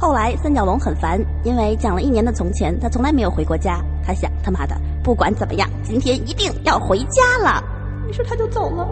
[0.00, 3.82] 后来三角龙很烦，因为讲了一年的从前，他从来没有回过家。
[4.02, 7.62] 他想，他妈的，不管怎么样，今天一定要回家了。
[8.08, 8.88] 于是他就走了。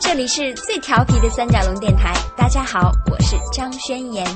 [0.00, 4.26] 这里是最调皮的三角龙电台，大家好，我是张宣言。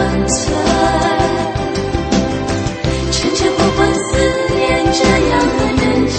[0.00, 0.40] 寸寸
[3.12, 4.00] 晨晨昏昏思
[4.56, 4.58] 念
[4.92, 6.18] 这样的认真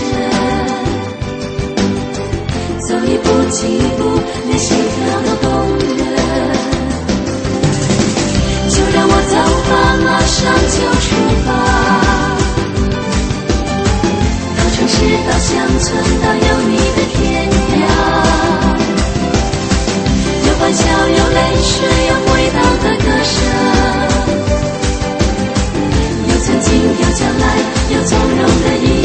[2.80, 4.00] 走一步进一步
[4.48, 5.50] 连心跳都动
[5.98, 6.00] 人
[8.70, 9.34] 就让我走
[9.68, 9.72] 吧
[10.06, 10.38] 马上
[10.70, 11.10] 就出
[11.44, 11.48] 发
[14.58, 14.94] 到城市
[15.28, 15.50] 到乡
[15.80, 15.90] 村
[16.22, 17.18] 到有你的天
[17.82, 17.84] 涯
[20.46, 21.74] 有欢笑有泪水
[22.10, 23.36] 有回荡的生。
[26.28, 27.44] 有曾经，有将来，
[27.90, 29.01] 有从容的一生。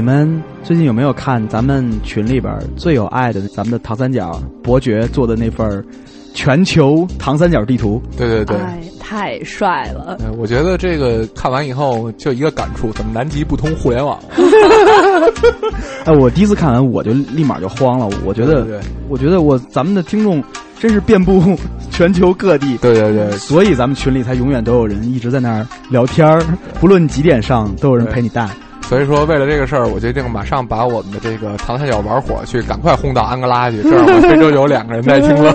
[0.00, 5.84] 们最近有没有看咱们群里边最有爱的咱们的唐三角伯爵做的那份
[6.34, 8.00] 全球唐三角地图？
[8.16, 8.56] 对对对，
[9.00, 10.16] 太帅了。
[10.20, 14.18] 呃我觉得这个看完以后就一个感触：怎么南极不通互联网？
[16.04, 20.42] 哎，我第一次看完我就立马就慌了，我觉得，对对我觉得我咱们的听众
[20.78, 21.42] 真是遍布
[21.90, 26.42] 全球各地，对对对，所以咱们群里才永远都有人一直在那儿聊天儿，
[26.78, 28.46] 不论几点上都有人陪你带。
[28.88, 35.52] 所以说为了这个事儿，我决定马上把我们的这个唐三角玩火去，赶快轰到安哥拉去，这样 我们非洲有两个人在听了。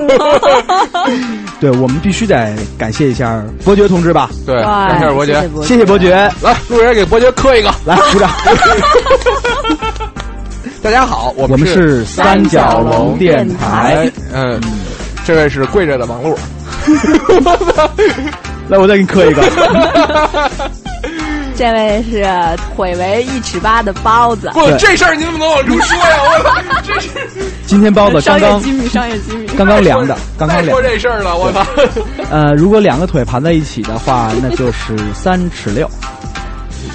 [1.61, 7.73] 对，我们必须得感谢一下伯爵同志吧，对，哇感谢伯爵谢谢，伯爵，来，路人给伯爵磕一个。
[7.85, 8.29] 来鼓掌。
[10.83, 14.59] 大家好，我我们是三角龙电台哎，嗯，
[15.23, 16.37] 这位是跪着的王璐，
[18.67, 19.41] 来，我再给你磕一个。
[21.61, 22.25] 这位是
[22.75, 26.17] 腿围一尺八的包子，不，这事儿你怎么能往出说呀？
[26.23, 27.09] 我操，这是
[27.67, 29.45] 今天包子 商刚刚业机密，商业机密。
[29.55, 30.81] 刚刚凉的， 刚刚说。
[30.81, 31.63] 这事儿了，我操！
[32.31, 35.87] 呃，如果两个腿盘在一起的话，那就是三尺六。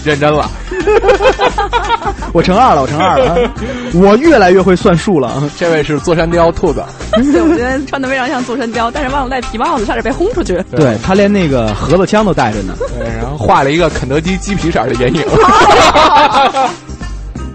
[0.04, 0.48] 认真了，
[2.32, 3.52] 我乘二了，我乘二了，啊
[3.94, 5.28] 我越来越会算数了。
[5.28, 10.62] 啊这位是座山雕兔子，对，我觉得穿的非常像座山雕，但是忘了戴皮帽子，差点被轰出去。
[10.70, 12.74] 对他连那个盒子枪都带着呢。
[12.98, 15.22] 对，然后画了一个肯德基鸡皮色的眼影。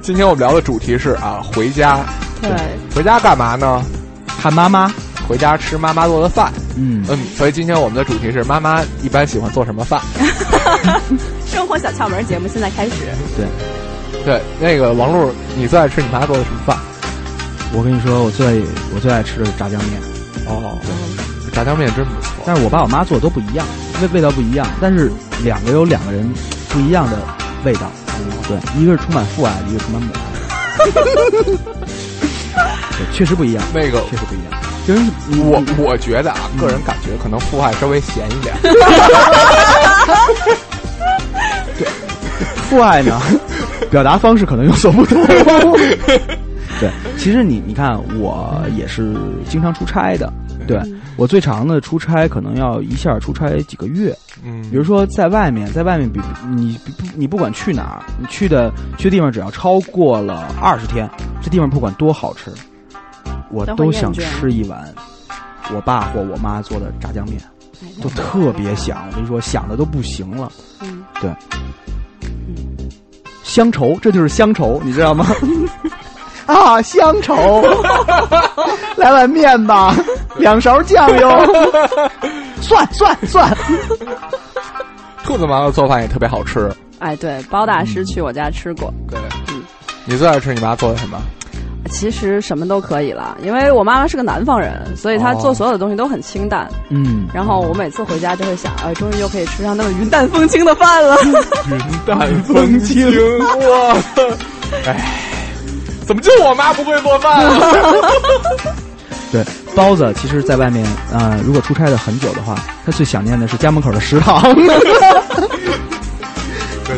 [0.02, 2.00] 今天我们聊的主题是啊，回家，
[2.42, 2.52] 对，
[2.96, 3.82] 回家干嘛呢？
[4.42, 4.92] 看妈妈，
[5.28, 6.52] 回家吃妈妈做的饭。
[6.76, 10.02] 嗯，嗯，所以今天我们的主题是妈妈一般喜欢做什么饭？
[11.52, 12.92] 生活小窍门节目现在开始。
[13.36, 13.46] 对，
[14.24, 16.78] 对，那个王璐，你最爱吃你妈做的什么饭？
[17.74, 18.62] 我跟你说，我最
[18.96, 20.02] 我最爱吃的是炸酱面，
[20.48, 20.80] 哦，
[21.52, 22.32] 炸酱面真不错。
[22.46, 23.68] 但是我爸我妈做的都不一样，
[24.02, 25.12] 味味道不一样，但是
[25.44, 26.34] 两个有两个人
[26.70, 27.18] 不一样的
[27.66, 27.82] 味道。
[28.48, 30.22] 对，一个是充满父爱，一个充满母爱。
[32.98, 34.62] 对，确实不一样，那个确实不一样。
[34.88, 35.02] 就是
[35.44, 38.56] 我我觉得啊，个人感觉可能父爱稍微咸一点。
[42.72, 43.20] 父爱呢，
[43.92, 45.22] 表达方式可能有所不同。
[46.80, 49.14] 对，其实你你看，我也是
[49.50, 50.32] 经常出差的。
[50.66, 50.80] 对
[51.18, 56.22] 我最长的出差可能要一下出差几个月，嗯，比如说在外面，在外面比
[56.56, 61.10] 你不你不管去哪儿，你去的去的地方只要超过了二十天，
[61.42, 62.50] 这地方不管多好吃，
[63.52, 64.82] 我都想吃一碗
[65.76, 67.42] 我爸或我妈做的炸酱面，
[68.02, 70.50] 就特别想，我跟你说想的都不行了。
[70.82, 71.30] 嗯，对，
[73.52, 75.26] 乡愁，这就是乡愁，你知道吗？
[76.48, 77.62] 啊，乡愁，
[78.96, 79.94] 来碗面吧，
[80.38, 81.30] 两勺酱油，
[82.62, 83.56] 蒜蒜蒜，
[85.24, 86.72] 兔子妈妈做饭也特别好吃。
[87.00, 89.20] 哎，对，包大师去我家吃过，对，
[90.06, 91.22] 你最爱吃你妈做的什么？
[91.92, 96.68] 其实什么都可以了，因为我妈妈是个南方人，所以她哦做所有的东西都很清淡。
[96.90, 101.18] 嗯，然后我每次回家就会想，哎，终于又可以吃上那么云淡风轻的饭了。
[101.24, 101.34] 云
[102.06, 103.08] 淡风轻，
[103.40, 103.96] 哇！
[104.88, 105.20] 哎，
[106.08, 107.60] 怎么就我妈不会做饭啊？
[109.32, 109.46] 对，
[109.76, 112.56] 包子其实在外面，呃，如果出差的很久的话，
[112.86, 114.80] 他最想念的是家门口的食堂， 对对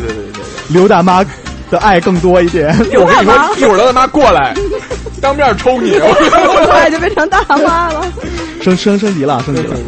[0.00, 0.42] 对对。
[0.68, 1.22] 刘大妈
[1.70, 2.68] 的爱更多一点。
[2.94, 4.54] 我跟你说，一会儿他他妈过来，
[5.20, 5.92] 当面抽你。
[5.98, 8.04] 我爱就变成大妈了。
[8.60, 9.68] 升升升级了，升级了。
[9.68, 9.78] 对，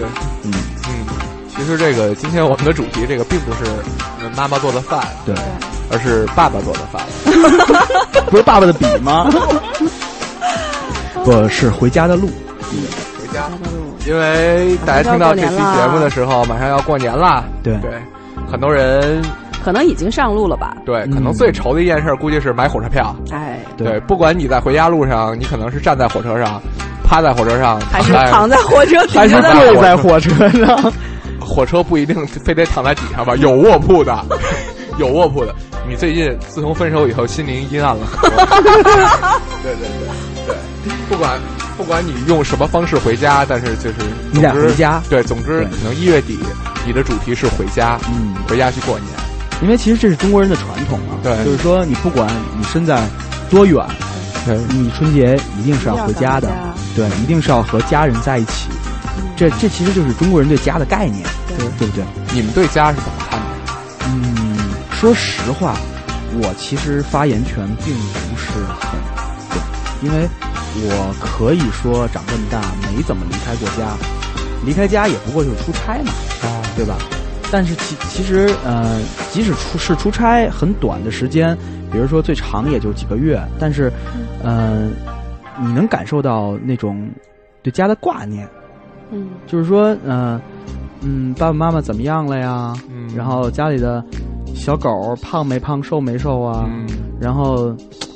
[0.45, 0.53] 嗯，
[0.89, 1.07] 嗯，
[1.49, 3.71] 其实这个今天我们的主题，这个并不是
[4.37, 5.35] 妈妈做的饭，对，
[5.91, 7.03] 而是爸爸做的饭。
[8.31, 9.31] 不是爸爸的笔吗？
[11.25, 12.29] 不是回家的路。
[13.19, 17.45] 回家的路，因为大家听到这期节目的时候，马上要过年了。
[17.63, 17.91] 对对，
[18.51, 19.23] 很多人
[19.67, 20.77] 可能已经上路了吧？
[20.87, 23.13] 对，嗯可能最愁的一件事，估计是买火车票。
[23.33, 26.63] 哎，对，不管你在回家路上，你可能是站在火车上，
[27.03, 30.93] 趴在火车上，还是躺躺在火车底 还是下的跪在火车上？
[31.41, 34.17] 火车不一定非得躺在底下吧，有卧铺的，
[34.99, 35.53] 有卧铺的。
[35.89, 38.39] 你最近自从分手以后，心灵阴暗了很多。
[39.65, 40.57] 对对对对，
[41.09, 41.41] 不管
[41.77, 43.97] 不管你用什么方式回家，但是就是
[44.31, 46.39] 你得总之回家对，总之可能一月底
[46.87, 49.26] 你的主题是回家，嗯，回家去过年。
[49.63, 51.19] 因为其实这是中国人的传统啊。
[51.23, 53.07] 对就是说你不管你身在
[53.51, 53.85] 多远，
[54.45, 56.49] 对，你春节一定是要回家的，
[56.95, 58.69] 对，一定是要和家人在一起。
[59.37, 62.05] 这这其实就是中国人对家的概念，对对不对？
[62.33, 63.47] 你们对家是怎么看的？
[64.07, 64.57] 嗯，
[64.93, 65.77] 说实话，
[66.41, 68.99] 我其实发言权并不是很
[69.51, 70.29] 对，因为
[70.75, 72.61] 我可以说长这么大
[72.91, 73.97] 没怎么离开过家，
[74.65, 76.97] 离开家也不过就是出差嘛，哦，对吧？
[77.51, 79.01] 但是其其实呃，
[79.31, 81.57] 即使出是出差很短的时间，
[81.93, 83.93] 比如说最长也就几个月，但是
[84.43, 84.89] 呃，
[85.61, 87.09] 你能感受到那种
[87.63, 88.49] 对家的挂念。
[89.11, 90.41] 嗯，就是说，呃，
[91.03, 92.75] 嗯，爸爸妈妈怎么样了呀？
[92.91, 94.05] 嗯然后家里的
[94.53, 96.67] 小狗胖没胖、瘦没瘦啊？
[96.69, 96.87] 嗯
[97.21, 97.73] 然后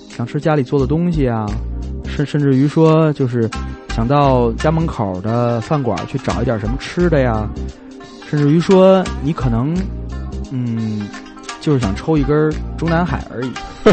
[0.08, 1.46] 想吃家里做的东西啊，
[2.04, 3.48] 甚甚至于说就是
[3.90, 7.48] 想到家门口的饭馆去找一点什么吃的呀，
[8.30, 9.74] 甚至于说你可能
[10.52, 11.08] 嗯
[11.60, 13.50] 就是想抽一根中南海而已。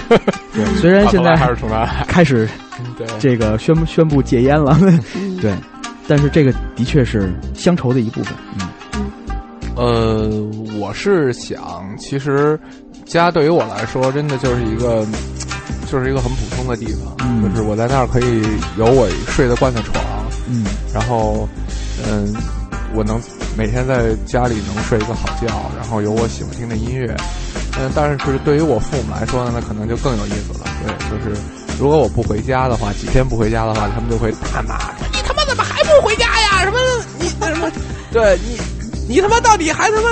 [0.54, 2.48] 对，虽然现在还是从南海 开始
[2.98, 4.78] 对这个宣布宣布戒烟了，
[5.42, 5.54] 对，
[6.08, 8.34] 但是这个的确是乡愁的一部分。
[8.60, 8.68] 嗯
[9.76, 10.28] 呃，
[10.80, 12.60] 我是想，其实
[13.06, 15.06] 家对于我来说，真的就是一个，
[15.92, 18.42] 就是一个很普通的地方，嗯就是我在那儿可以
[18.78, 20.04] 有我睡得惯的床，
[20.50, 21.48] 嗯然后，
[22.08, 22.34] 嗯，
[22.96, 23.20] 我能
[23.58, 27.12] 每天在家里能睡一个好觉，然后有我喜欢听的音乐，
[27.80, 30.66] 嗯，但是对于我父母来说呢，那可能就更有意思了。
[30.86, 31.42] 对，就是
[31.80, 36.64] 如果我不回家的话，几天不回家的话，他们就会大骂说：“你他妈怎么还不回家呀？
[36.64, 36.78] 什么
[37.18, 37.72] 你那什么？
[38.14, 38.60] 对你。”
[39.10, 40.10] 你他妈到底还他妈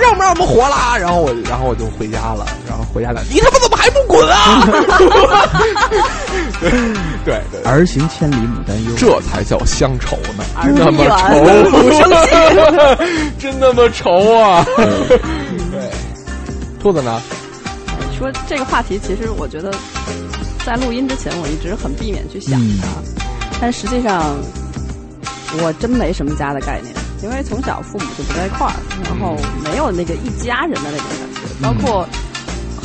[0.00, 0.96] 让不让我们活啦？
[0.96, 2.46] 然后我，然后我就回家了。
[2.66, 4.66] 然后回家了，你他妈怎么还不滚啊？
[6.60, 6.70] 对
[7.24, 10.44] 对对，儿行千里母担忧，这才叫乡愁呢，
[10.74, 12.96] 那么远愁，
[13.38, 14.66] 真那么愁啊！
[14.76, 15.90] 对，
[16.82, 17.20] 兔子呢？
[18.18, 19.72] 说这个话题，其实我觉得
[20.66, 22.88] 在录音之前，我一直很避免去想它，
[23.60, 24.20] 但实际上
[25.62, 26.92] 我真没什么家的概念，
[27.22, 32.04] 因为从小父母就不在一块儿，然后没有那个一家人的那种感觉，包括。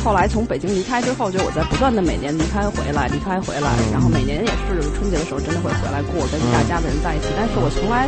[0.04, 7.32] 后来从北京离开之后，就我在不断的每年离开回来，离开回来，然后每年也是春节的时候真的会回来过，跟大家的人在一起。
[7.34, 8.06] 但是我从来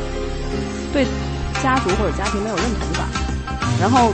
[0.93, 1.07] 对
[1.65, 3.09] 家族或者家庭没有认同感。
[3.81, 4.13] 然后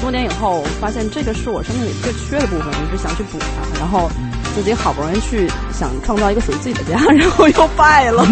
[0.00, 3.78] 多年以后，发现这个是我生命里最缺的部分，我一直想去补它。
[3.80, 4.08] 然后
[4.54, 8.24] 自己好不容易去想创造一个属于自己的家，然后又败了。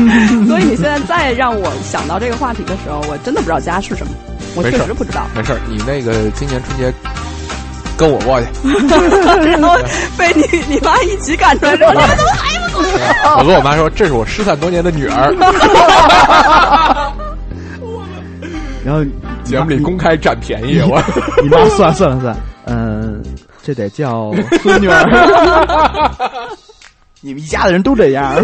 [0.47, 4.13] 所以你现在再让我想到这个话题的时候，我真的不知道家是什么，
[4.55, 5.27] 我确实不知道。
[5.35, 6.95] 没事儿，你那个今年春节
[7.97, 8.47] 跟我过去，
[9.51, 9.77] 然后
[10.19, 12.87] 被你你妈一起赶出来说：“你们怎么还不滚？”
[13.39, 15.33] 我跟我妈说，这是我失散多年的女儿。
[18.85, 19.03] 然后
[19.45, 21.01] 节目里公开占便宜，我
[21.43, 22.37] 你妈算了算了算了，
[22.67, 23.23] 嗯、
[23.63, 24.33] 这得叫
[24.63, 25.05] 孙女儿。
[27.23, 28.35] 你们一家的人都这样。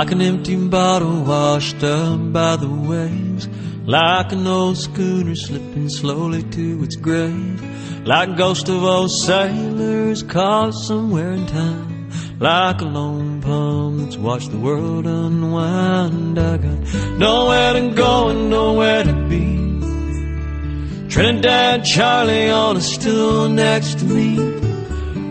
[0.00, 3.46] Like an empty bottle washed up by the waves.
[3.84, 8.06] Like an old schooner slipping slowly to its grave.
[8.06, 12.08] Like ghost of old sailors caught somewhere in time.
[12.38, 16.38] Like a lone palm that's watched the world unwind.
[16.38, 16.78] I got
[17.18, 21.10] nowhere to go and nowhere to be.
[21.10, 24.38] Trinidad Charlie on a stool next to me.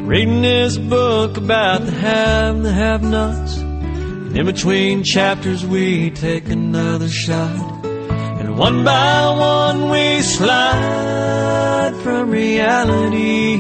[0.06, 3.69] Reading this book about the have and the have nots.
[4.34, 7.84] In between chapters, we take another shot.
[8.40, 13.58] And one by one, we slide from reality.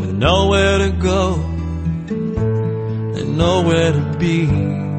[0.00, 1.34] With nowhere to go
[3.18, 4.91] and nowhere to be.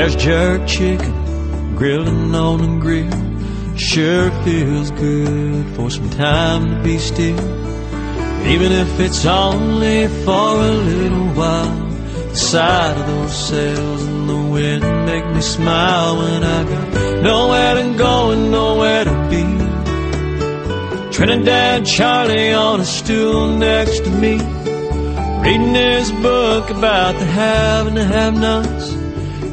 [0.00, 3.76] There's jerk chicken grilling on the grill.
[3.76, 7.38] Sure feels good for some time to be still.
[8.46, 11.86] Even if it's only for a little while.
[12.30, 17.74] The sight of those sails in the wind make me smile when I got nowhere
[17.74, 19.44] to go and nowhere to be.
[21.12, 24.38] Trinidad Charlie on a stool next to me.
[25.42, 28.99] Reading his book about the have and the have nots.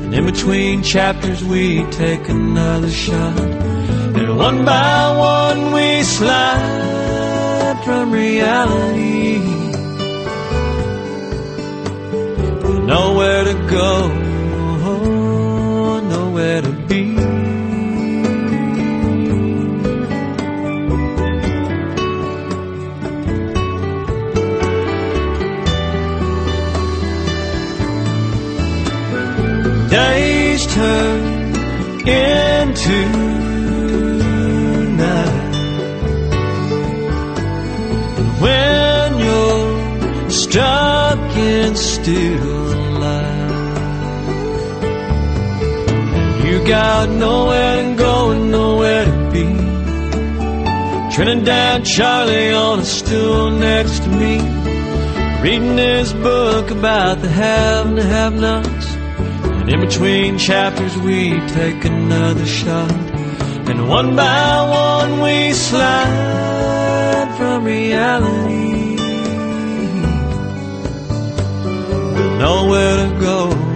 [0.07, 3.37] And in between chapters, we take another shot.
[3.39, 9.39] And one by one, we slide from reality.
[12.85, 14.07] Nowhere to go,
[15.99, 17.06] nowhere to be.
[29.89, 31.55] Days turn
[32.07, 32.97] into
[34.95, 35.55] night.
[38.41, 43.47] When you're stuck in still alive.
[46.45, 49.47] You got nowhere to go and nowhere to be.
[51.15, 54.37] Trinidad Charlie on a stool next to me.
[55.41, 58.76] Reading his book about the have and the have nots.
[59.67, 62.89] And in between chapters, we take another shot.
[63.67, 68.95] And one by one, we slide from reality.
[72.39, 73.66] Nowhere to go,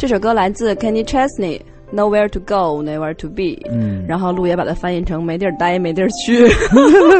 [0.00, 1.60] 这首歌来自 Kenny Chesney。
[1.92, 3.60] Nowhere to go, nowhere to be。
[3.70, 6.48] 嗯然后路也把它翻译成没地儿待，没地儿去。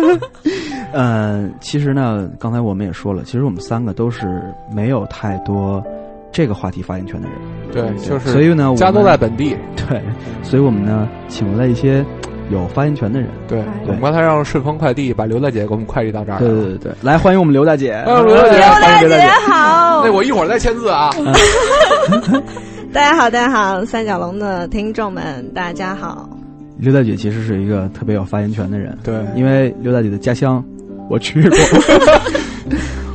[0.95, 4.43] 呃，其实呢，刚才我们也说了，其实我们三个都是
[4.75, 5.85] 没有太多
[6.33, 7.39] 这个话题发言权的人。
[7.71, 9.55] 对，就是所以呢，我家都在本地。
[9.77, 10.01] 对，
[10.43, 12.03] 所以我们呢，请来了一些
[12.51, 13.29] 有发言权的人。
[13.49, 16.39] 对，我们刚才让顺丰快递把刘大姐给我们快递到这儿。
[16.39, 17.93] 对对对对，来欢迎我们刘大姐。
[17.93, 19.29] 哎刘大姐欢迎刘大姐。
[19.47, 21.11] 好那我一会儿再签字啊。
[22.93, 26.29] 大家好，大家好，三角龙的听众们，大家好。
[26.79, 28.99] 刘大姐其实是一个特别有发言权的人。
[29.05, 30.65] 对，因为刘大姐的家乡
[31.09, 31.57] 我去过。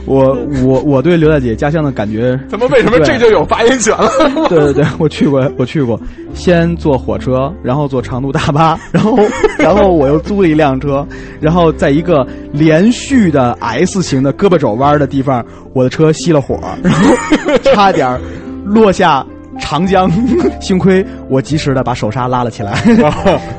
[0.06, 4.10] 我我我对刘大姐家乡的感觉， 怎么为什么这就有发言权了？
[4.50, 6.00] 对对对，我去过，我去过。
[6.34, 9.18] 先坐火车，然后坐长途大巴，然后
[9.58, 11.08] 然后我又租了一辆车，
[11.40, 15.44] 然后在一个连续的 S 型的胳膊肘弯的地方，
[15.74, 17.16] 我的车熄了火，然后
[17.74, 18.20] 差点
[18.66, 19.26] 落下
[19.60, 20.12] 长江，
[20.60, 22.84] 幸亏我及时的把手刹拉了起来，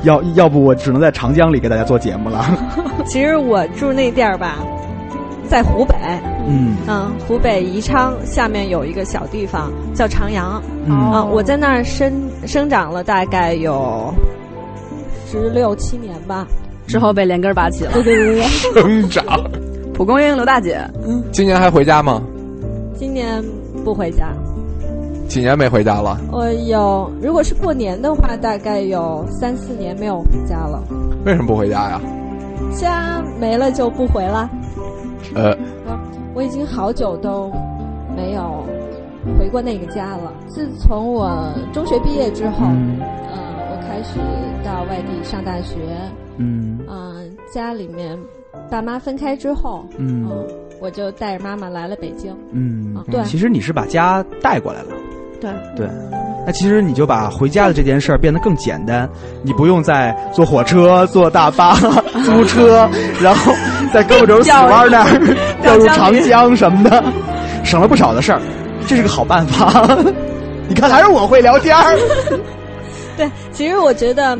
[0.03, 2.45] 要要不我只能在长江里给大家做节目了。
[3.07, 4.57] 其实我住那地儿吧，
[5.47, 5.95] 在湖北，
[6.47, 12.11] 嗯嗯，湖北宜昌下面有一个小地方叫长阳，嗯啊，我在那儿生
[12.45, 14.13] 生长了大概有
[15.25, 16.45] 十六七年吧。
[16.85, 17.91] 之后被连根拔起了。
[17.93, 18.43] 对对对对，
[18.81, 19.25] 生长。
[19.93, 22.21] 蒲公英刘大姐，嗯今年还回家吗？
[22.95, 23.43] 今年
[23.83, 24.29] 不回家。
[25.27, 26.17] 几年没回家了？
[26.31, 30.81] 我有，如果是过年的话，大概有三四年没有回家了。
[31.25, 32.01] 为什么不回家呀？
[32.73, 34.49] 家没了就不回了。
[35.35, 35.57] 呃，
[36.33, 37.51] 我已经好久都
[38.15, 38.65] 没有
[39.37, 40.31] 回过那个家了。
[40.47, 43.37] 自从我中学毕业之后，嗯嗯、
[43.69, 44.19] 我开始
[44.63, 45.75] 到外地上大学，
[46.37, 48.17] 嗯嗯、家里面
[48.69, 50.47] 爸妈分开之后，嗯嗯，
[50.79, 52.35] 我就带着妈妈来了北京。
[52.51, 54.89] 嗯啊，对其实你是把家带过来了。
[55.41, 55.87] 对，对，
[56.45, 59.07] 那其实你就把回家的这件事儿变得更简单，
[59.43, 61.75] 你不用再坐火车、坐大巴、
[62.25, 62.89] 租车，
[63.21, 63.53] 然后
[63.93, 67.03] 在胳膊肘死弯那儿掉 入长江什么的，
[67.63, 68.41] 省了不少的事儿，
[68.87, 69.97] 这是个好办法。
[70.69, 71.97] 你看，还是我会聊天儿。
[73.15, 74.37] 对，其实我觉得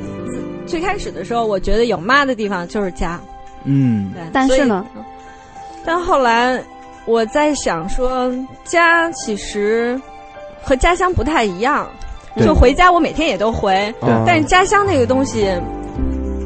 [0.66, 3.20] 最开始的时候，我觉得有妈的地方就是家。
[3.64, 4.86] 嗯对，但是呢，
[5.86, 6.62] 但后来
[7.06, 8.30] 我在想说，
[8.66, 10.00] 家其实
[10.68, 11.88] 和家乡不太一样。
[12.44, 13.92] 就回家，我每天也都回，
[14.26, 15.50] 但是家乡那个东西，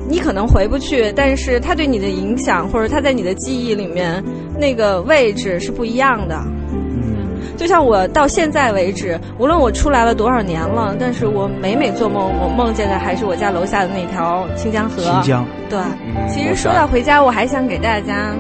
[0.08, 4.24] 你可能回不去，但是它对你的影响，或者它在你的记忆里面
[4.58, 6.40] 那个位置是不一样的。
[6.72, 7.58] 嗯。
[7.58, 15.02] 就像我到现在为止，无论我出来了多少年了，但是我每每做梦，我梦见的还是我家楼下的那条清江河。
[15.04, 18.34] 清江，对，嗯其实说到回家，我还想给大家，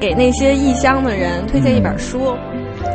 [0.00, 2.34] 给那些异乡的人推荐一本书，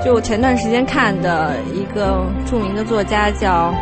[0.03, 3.73] 就我前段时间看的一个著名的作家叫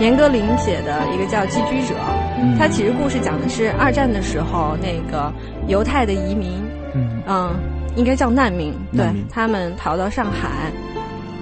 [0.00, 1.94] 严歌苓写的一个叫《寄居者》，
[2.40, 5.32] 嗯他其实故事讲的是二战的时候那个
[5.68, 6.60] 犹太的移民，
[6.94, 7.50] 嗯嗯，
[7.94, 10.72] 应该叫难民，对民他们逃到上海，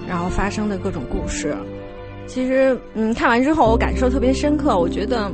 [0.09, 1.57] 然后发生的各种故事。
[2.27, 5.31] 其实，嗯，看完之后我感受特别深刻，我觉得。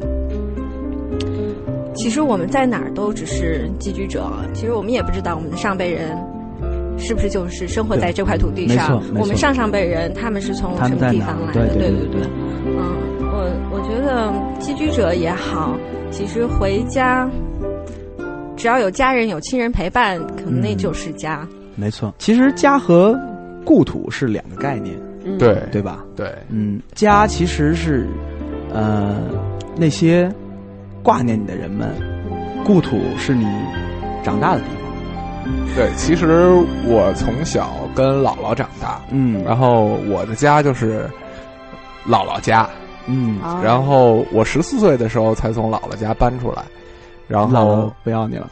[1.99, 6.15] 其实我们在哪儿都只是寄居者，其实我们也不知道我们的上辈人
[6.99, 11.75] 是不是就是生活在这块土地上我们上上辈人他们是从什么地方来的？
[11.75, 12.23] 对对对。
[12.67, 12.77] 嗯，
[13.21, 15.77] 我我觉得寄居者也好，
[16.11, 17.29] 其实回家，
[18.57, 21.47] 只要有家人有亲人陪伴，可能那嗯就是家。
[21.75, 22.13] 没错。
[22.19, 23.19] 其实家和
[23.65, 26.05] 故土是两个概念，嗯对对吧？
[26.17, 28.07] 对，嗯，家其实是，
[28.73, 29.17] 呃，
[29.77, 30.33] 那些
[31.03, 31.91] 挂念你的人们，
[32.65, 33.45] 故土是你
[34.25, 34.86] 长大的地方。
[35.75, 36.49] 对，其实
[36.87, 41.09] 我从小跟姥姥长大，嗯，然后我的家就是
[42.09, 42.69] 姥姥家，
[43.07, 46.63] 嗯，啊然后我十四岁的时候才从姥姥家搬出来，
[47.29, 48.49] 然姥姥后不要你了，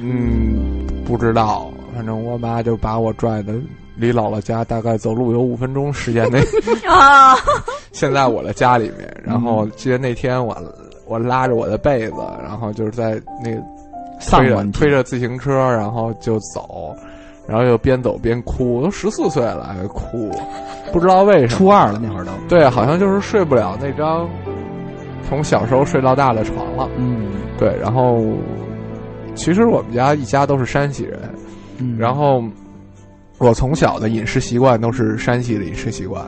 [0.00, 3.54] 嗯，不知道，反正我妈就把我拽的
[3.94, 6.40] 离姥姥家大概走路有五分钟时间内，
[6.88, 7.36] 啊，
[7.92, 9.14] 现在我的家里面。
[9.22, 10.56] 然后记得那天我
[11.06, 13.62] 我拉着我的被子，然后就是在那个
[14.30, 16.94] 推着丧文推着自行车，然后就走，
[17.46, 20.30] 然后又边走边哭，都十四岁了还哭，
[20.92, 21.58] 不知道为什么。
[21.58, 24.28] 初二了那会儿都，对，好像就是睡不了那张
[25.28, 26.88] 从小时候睡到大的床了。
[26.96, 28.20] 嗯对，然后
[29.34, 31.18] 其实我们家一家都是山西人，
[31.78, 32.42] 嗯，然后
[33.38, 36.24] 我从小的饮食习惯都是山西的饮食习惯，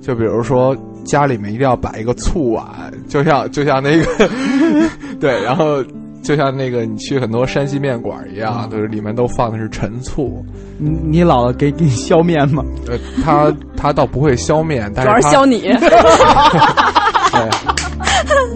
[0.00, 2.66] 就比如说家里面一定要摆一个醋碗，
[3.08, 4.28] 就像就像那个
[5.20, 5.82] 对，然后
[6.22, 10.44] 就像那个你去很多山西面馆一样，就是里面都放的是陈醋。
[10.78, 12.62] 你你姥姥给给你削面吗？
[12.88, 15.60] 呃，他他倒不会削面，但主要是削你。
[15.60, 15.78] 对，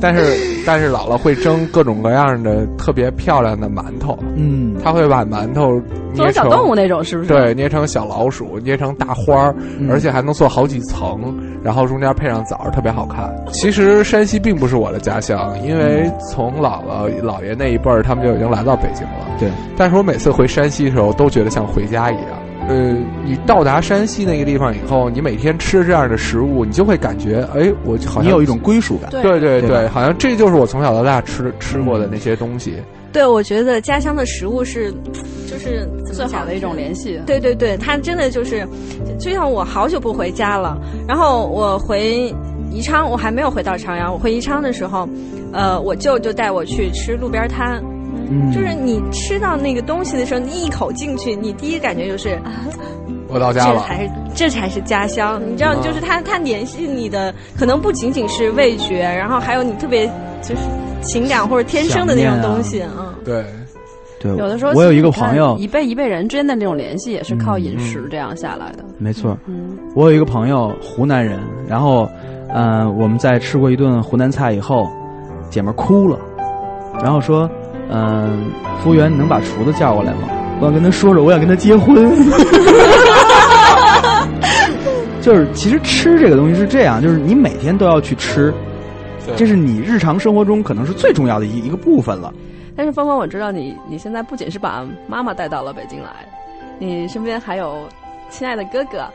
[0.01, 0.23] 但是
[0.67, 5.81] 但是姥姥会蒸各种各样的特别漂亮的馒头，嗯，她会把馒头
[6.15, 13.35] 做捏成成小动物那种是不是？，对，捏成小老鼠，捏成大花儿，嗯而且还能做好几层，然后中间配上枣儿，特别好看。
[13.53, 19.27] 其实山西并不是我的家乡，因为从姥姥姥爷那一辈儿，他们就已经来到北京了。
[19.39, 22.44] 对，但是我每次回山西的时候，都觉得像回家一样。
[22.69, 29.11] 呃，你到达山西那个地方以后，你每天吃这样的食物，你就会感觉，哎，我好像你有一种归属感。
[29.11, 32.75] 对对对对，好像这就是我从小到大吃吃过的那些东西。
[33.13, 34.93] 对，我觉得家乡的食物是，
[35.47, 37.21] 就是最好的一种联系。
[37.27, 38.67] 对对对，它真的就是，
[39.21, 42.35] 就像我好久不回家了，然后我回
[42.73, 44.13] 宜昌，我还没有回到朝阳。
[44.13, 45.09] 我回宜昌的时候，
[45.53, 47.81] 呃，我舅就带我去吃路边摊，
[48.35, 52.39] 嗯，就是你吃到那个东西的时候，你一口进去，你第一感觉就是
[53.29, 55.41] 我到家了，这才是这才是家乡。
[55.49, 60.07] 你知道，就是它它联系你的，可能不仅仅是味觉，然后还有你特别
[60.43, 60.63] 就是
[61.01, 63.15] 情感或者天生的那种东西，嗯。
[63.25, 63.45] 对，
[64.21, 68.85] 对，有的时候我有一个朋友，一辈一辈人之间的这种联系也是靠嗯饮食这样下来的。
[68.99, 72.09] 没错，嗯，我有一个朋友，湖南人，然后，
[72.55, 74.89] 嗯、我们在吃过一顿湖南菜以后，
[75.51, 76.19] 姐们儿哭了，
[77.03, 77.51] 然后说，
[77.95, 78.51] 嗯、
[78.83, 80.29] 服务员，你能把厨子叫过来吗？
[80.59, 81.95] 我想跟他说说，我想跟他结婚。
[85.23, 88.53] 就是，其实吃这个东西是这样，就是你每天都要去吃，
[89.37, 92.35] 这是你日常生活中可能是最重要的一一个部分了。
[92.77, 96.11] 但是芳芳，我知道你你现在不仅是把妈妈带到了北京来，
[96.79, 97.89] 你身边还有
[98.29, 99.09] 亲爱的哥哥，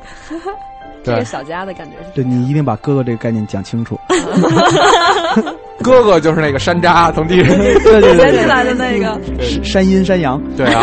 [1.03, 3.99] 这个小家的感觉是对你一定把哥哥这个概念讲清楚。
[5.81, 9.17] 哥哥就是那个山楂从地上，对对捡起来的那个。
[9.39, 10.81] 山山阴山阳，对啊，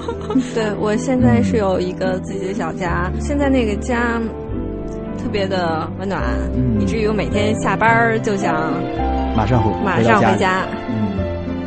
[0.54, 4.18] 对我现在是有一个自己的小家，现在那个家
[5.18, 6.22] 特别的温暖，
[6.54, 6.80] 嗯。
[6.80, 8.72] 以至于我每天下班儿就想
[9.36, 10.02] 马上回马。
[10.02, 10.62] 上回家。
[10.88, 11.08] 嗯。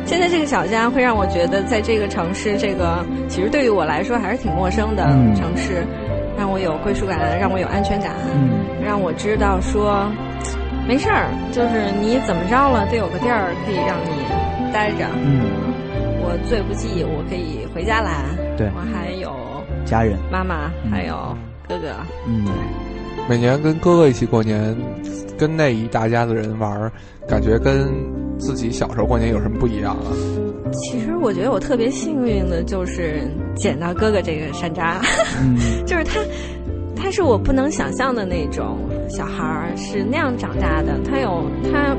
[0.04, 5.32] 现在这个小家会让我觉得，在这个城市，这个其实对于我来说还是挺陌生的嗯。
[5.36, 5.86] 城市，
[6.36, 10.06] 让我有归属感，让我有安全感，嗯让我知道说
[10.86, 15.06] 没事儿，就是你怎么着了，得有个地儿可以让你待着。
[15.24, 15.40] 嗯，
[16.20, 18.24] 我最不济，我可以回家来。
[18.56, 19.32] 对我还有
[19.84, 21.36] 家人，妈妈，还有
[21.68, 21.88] 哥哥。
[22.26, 22.44] 嗯。
[23.26, 24.76] 每年跟哥哥一起过年，
[25.38, 26.92] 跟那一大家子人玩，
[27.26, 27.88] 感觉跟
[28.38, 30.12] 自己小时候过年有什么不一样啊？
[30.72, 33.22] 其实我觉得我特别幸运的就是
[33.54, 34.96] 捡到哥哥这个山楂，
[35.40, 36.18] 嗯 就是他，
[36.96, 40.98] 他是我不能想象的那种小孩儿，是那样长大的。
[41.08, 41.96] 他有他，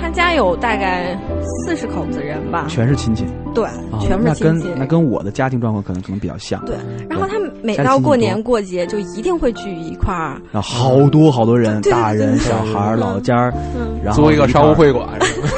[0.00, 4.66] 他家有大概四十口子人吧，全是亲戚，对，啊全部是亲戚。
[4.76, 6.64] 那跟我的家庭状况可能可能比较像。
[6.64, 6.74] 对，
[7.08, 15.52] 然后他每到过年过节就一定会聚一块儿，然后好多好多人，大人、小孩老家儿，嗯，然后租一个商务，会馆什么的，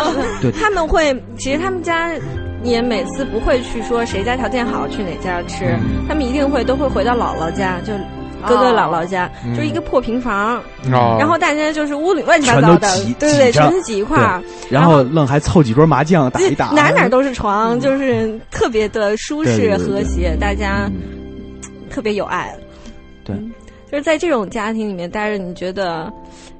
[0.40, 0.50] 对。
[0.52, 2.10] 他们会，其实他们家
[2.62, 6.06] 也每次不会去说谁家条件好去哪家吃，嗯。
[6.08, 7.92] 他们一定会都会回到姥姥家，就
[8.46, 9.54] 哥哥姥姥家，嗯。
[9.56, 10.56] 就一个破平房，
[10.92, 11.16] 哦。
[11.18, 19.86] 然后大家就是屋里乱七八糟的，对对对，全是挤一块儿，然后愣还凑几桌麻将打一打，哪哪都是床，就是特别的舒适对对对对。
[19.86, 21.60] 和谐，大家嗯。
[21.90, 22.54] 特别有爱。
[23.24, 23.34] 对。
[23.36, 23.52] 嗯
[23.90, 26.10] 就是在这种家庭里面待着，你觉得，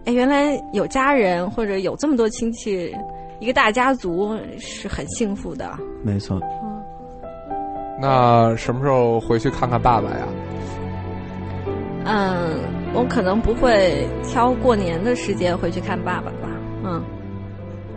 [0.05, 2.95] 哎，原来有家人或者有这么多亲戚，
[3.41, 5.79] 一个大家族是很幸福的。
[6.03, 6.41] 没错。
[6.63, 6.71] 嗯
[8.01, 10.27] 那什么时候回去看看爸爸呀？
[12.05, 12.59] 嗯，
[12.93, 16.49] 我可能不会挑过年的时间回去看爸爸吧。
[16.83, 17.05] 嗯，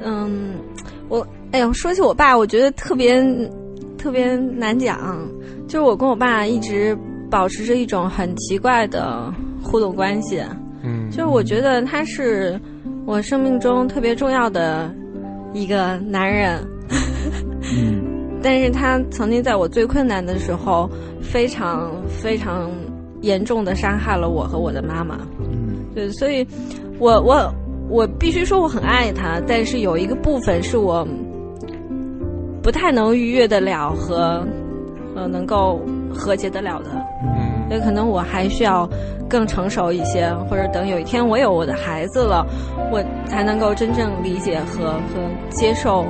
[0.04, 0.56] 嗯，
[1.10, 3.20] 我哎呦，说起我爸，我觉得特别
[3.98, 5.28] 特别难讲。
[5.68, 6.96] 就是我跟我爸一直
[7.32, 10.39] 保持着一种很奇怪的互动关系，
[10.86, 12.60] 嗯，就是我觉得他是
[13.06, 14.93] 我生命中特别重要的
[15.54, 16.60] 一个男人。
[17.76, 18.04] 嗯
[18.43, 20.88] 但是他曾经在我最困难的时候，
[21.19, 22.69] 非常非常
[23.21, 25.17] 严重的伤害了我和我的妈妈。
[25.39, 26.45] 嗯对，所以
[27.00, 27.52] 我我
[27.89, 31.08] 我必须说我很爱他，但是有一个部分是我
[32.62, 34.45] 不太能逾越得了和
[35.15, 35.82] 呃能够
[36.13, 36.89] 和解得了的。
[37.24, 38.88] 嗯所以可能我还需要
[39.28, 42.45] 更成熟一些，或者等有一天我有我的孩子了，
[42.91, 46.06] 我才能够真正理解和和接受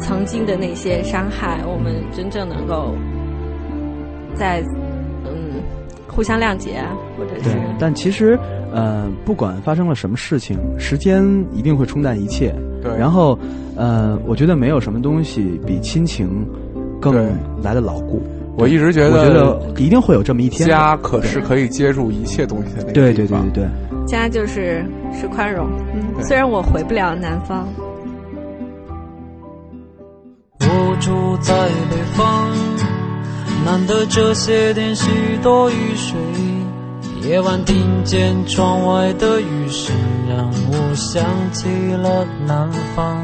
[0.00, 2.94] 曾经的那些伤害，我们真正能够
[4.34, 4.62] 在
[5.24, 5.60] 嗯
[6.08, 6.82] 互相谅解，
[7.18, 8.38] 或者是，但其实，
[8.72, 12.54] 呃，不管发生了什么事情，时间一定会冲淡一切。
[12.82, 13.38] 对然后，
[13.76, 16.46] 呃，我觉得没有什么东西比亲情
[17.00, 17.12] 更
[17.62, 18.22] 来的牢固。
[18.58, 20.68] 我一直觉我觉得得一定会有这么一天。
[20.68, 23.68] 家可是可以接住一切东西的那个对对对对对，
[24.06, 24.84] 家就是
[25.18, 25.68] 是宽容。
[25.94, 27.68] 嗯，虽然我回不了南方。
[30.60, 31.54] 我住在
[31.88, 32.50] 北方，
[33.64, 35.08] 难得这些天许
[35.42, 36.18] 多雨水。
[37.22, 39.94] 夜晚听见窗外的雨声，
[40.28, 43.20] 让我想起了南方，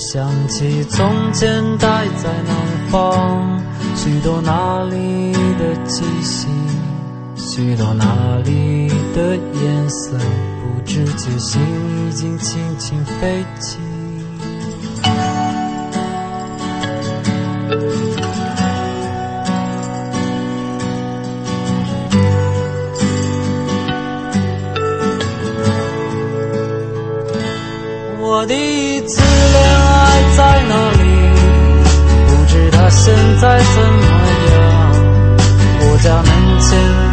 [0.00, 3.60] 想起从前待在南方，
[3.94, 6.48] 许多那里的气息，
[7.36, 11.60] 许多那里的颜色，不知觉心
[12.08, 13.76] 已经轻轻飞起。
[28.22, 28.54] 我的
[33.40, 34.04] 再怎么
[34.52, 34.60] 样？
[35.80, 37.09] 我家门前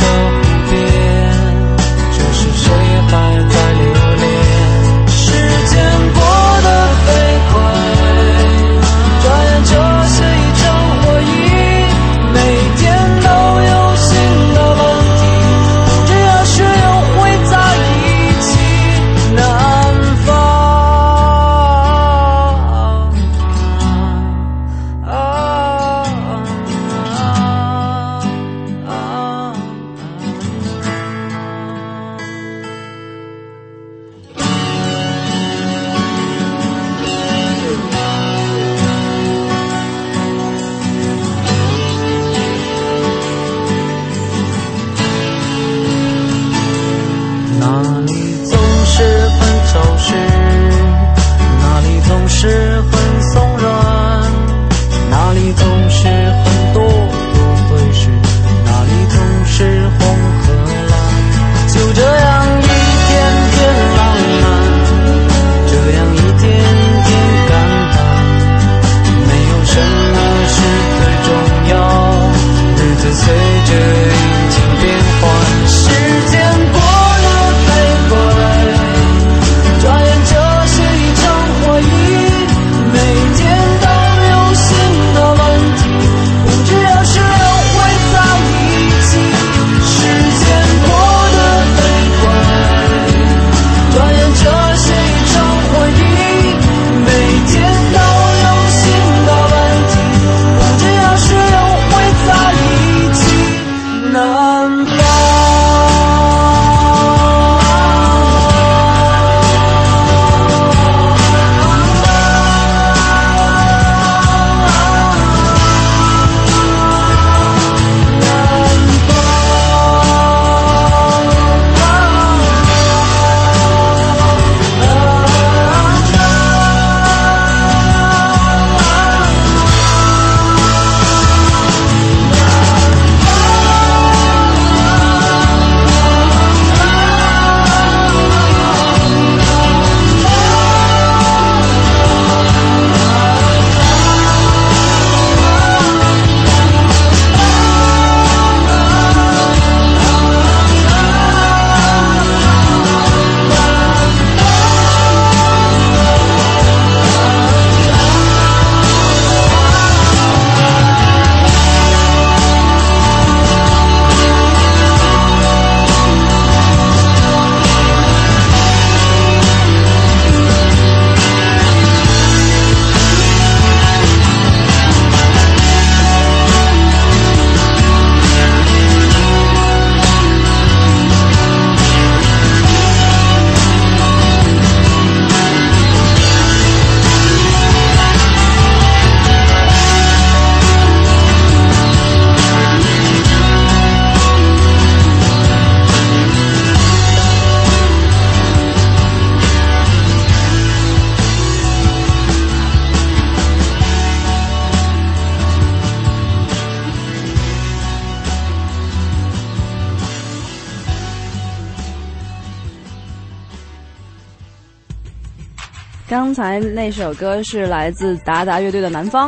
[216.37, 219.27] 才那首歌是来自达达乐队的《南方》，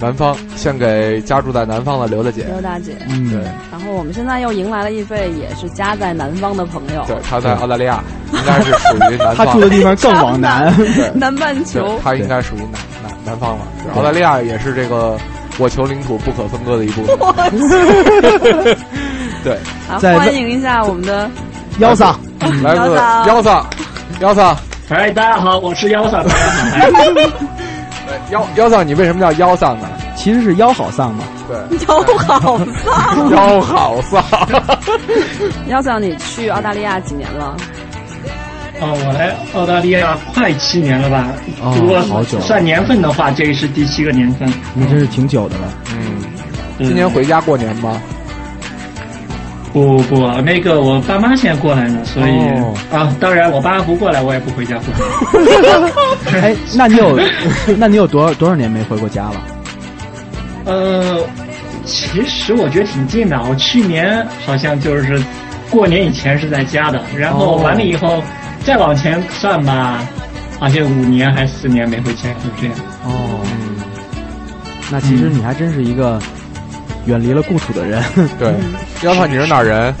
[0.00, 2.44] 南方献给家住在南方的刘大姐。
[2.44, 9.44] 刘大姐，嗯，对，然后我们现在又迎来了一位也是家在南方的朋友，对，他在澳大利亚，应该是属于南方。
[9.44, 10.74] 他住的地方更往南。
[11.12, 13.66] 南半球，他应该属于南南南方了。
[13.94, 15.18] 澳大利亚也是这个
[15.58, 17.18] 我球领土不可分割的一部分。
[19.44, 19.58] 对，
[19.90, 21.30] 啊，在欢迎一下我们的
[21.80, 22.18] 幺桑，
[22.62, 23.62] 来自腰腰嗓，
[24.20, 24.34] 腰
[24.90, 27.04] 嗓，哎，大家好，我是腰嗓，大家好。
[27.14, 29.88] 对腰腰嗓，你为什么叫腰嗓呢？
[30.16, 31.22] 其实是腰好丧嘛。
[31.48, 33.30] 对，腰好丧。
[33.30, 34.24] 腰好丧。
[35.68, 37.56] 腰嫂，你去澳大利亚几年了？
[38.80, 41.28] 哦，我来澳大利亚快七年了吧？
[41.62, 44.52] 哦如果好久算年份的话，这个是第七个年份。
[44.74, 45.62] 你真是挺久的了。
[45.92, 46.20] 嗯，
[46.78, 48.02] 嗯今年回家过年吗？
[49.72, 55.52] 不不，那个我爸妈现在过来了，所以、哦啊，当然我爸不过来，我也不回家过年。
[56.42, 57.18] 哎，那你有，
[57.78, 59.42] 那你有多少多少年没回过家了？
[60.64, 61.20] 呃，
[61.84, 65.22] 其实我觉得挺近的，我去年好像就是
[65.70, 68.22] 过年以前是在家的，然后哦完了以后、
[68.64, 70.00] 再往前算吧，
[70.58, 72.74] 好像五年还是四年没回家，就这样。
[73.04, 73.40] 哦，
[74.90, 76.20] 那其实你还真是一个
[77.06, 78.02] 远离了故土的人。
[78.38, 78.52] 对，
[79.02, 79.94] 腰嗓，你是哪儿人？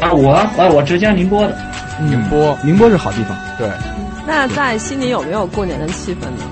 [0.00, 1.56] 啊，我啊，我浙江宁波的。
[2.00, 2.56] 宁波。
[2.62, 3.36] 宁波是好地方。
[3.58, 3.68] 对，
[4.26, 6.44] 那在悉尼有没有过年的气氛呢？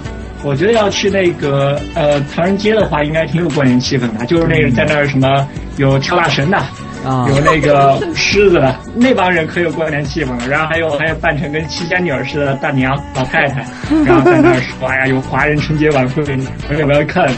[0.45, 5.47] 我觉得要去那个呃唐人街的话，应该挺有过年气氛的，就是那个在那儿什么
[5.77, 6.59] 有跳大神的，
[7.05, 10.49] 啊有那个狮子的，那帮人可有过年气氛了。
[10.49, 13.65] 然后还有还有扮成跟七仙女儿似的大娘老太太，
[14.05, 17.29] 然后在那儿说哎呀有华人春节晚会，你们要不要看？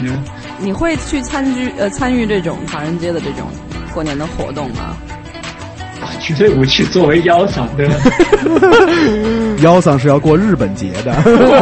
[0.59, 3.49] 你会去参与呃参与这种唐人街的这种
[3.93, 4.95] 过年的活动吗？
[6.05, 7.89] 啊绝对不去作为腰嗓的。
[9.63, 11.11] 腰嗓是要过日本节的。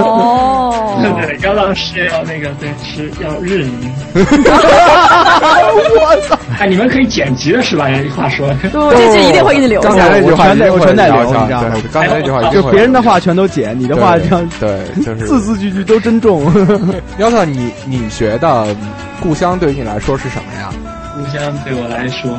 [0.03, 3.71] 哦，对 对，腰嗓是要那个对是要日语。
[4.15, 4.21] 我
[6.27, 6.37] 操！
[6.59, 7.87] 哎，你们可以剪辑的是吧？
[8.15, 8.47] 话说。
[8.71, 10.09] 不，这句一定会给你留刚下。
[10.09, 16.43] 才那句话我全得一定会我全得留下你知道吗对刚才那句话就别人的话全都剪，你的话对这样对，就是字字句句都珍重。
[17.19, 18.75] 腰嗓，你你觉得
[19.21, 20.69] 故乡对于你来说是什么呀？
[21.15, 22.37] 故乡对我来说，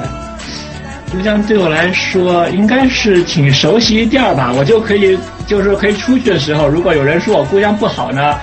[1.15, 4.53] 故乡对我来说应该是挺熟悉一地儿吧。
[4.57, 8.35] 我就可以，就是可以出去的时候，如果有人说我故乡不好呢，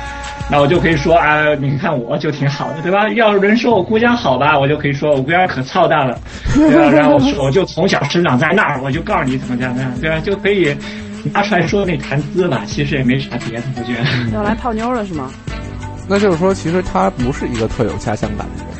[0.49, 3.09] 那我就可以说啊，你看我就挺好的，对吧？
[3.09, 6.17] 要有人说我故乡好吧，我就可以说我故乡可操蛋了，
[6.55, 6.89] 对吧？
[6.89, 10.19] 然后我就从小生长在那儿，我就告诉你怎么样怎么样，对吧？
[10.23, 10.75] 就可以
[11.33, 12.61] 拿出来说那谈资吧。
[12.65, 14.33] 其实也没啥别的，我觉得。
[14.33, 15.29] 要来泡妞了是吗？
[16.07, 18.71] 那就是说，其实他不是一个特有家乡感的人。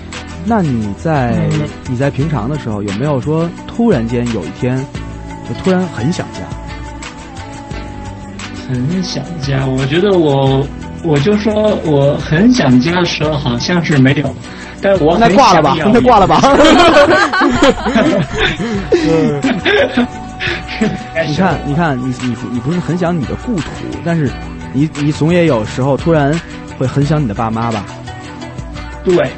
[0.46, 1.48] 那你在
[1.88, 4.78] 你在平常的时候有没有说突然间有一天
[5.48, 6.40] 就突然很想家？
[8.68, 10.66] 很想家，我觉得我，
[11.04, 14.36] 我就说我很想家的时候好像是没有，
[14.82, 16.42] 但我很那挂了吧那挂了吧
[21.16, 23.70] 哎 你看，你看，你你你不是很想你的故土，
[24.06, 24.32] 但是
[24.74, 26.34] 你你总也有时候突然
[26.80, 27.84] 会很想你的爸妈吧？
[29.04, 29.30] 对，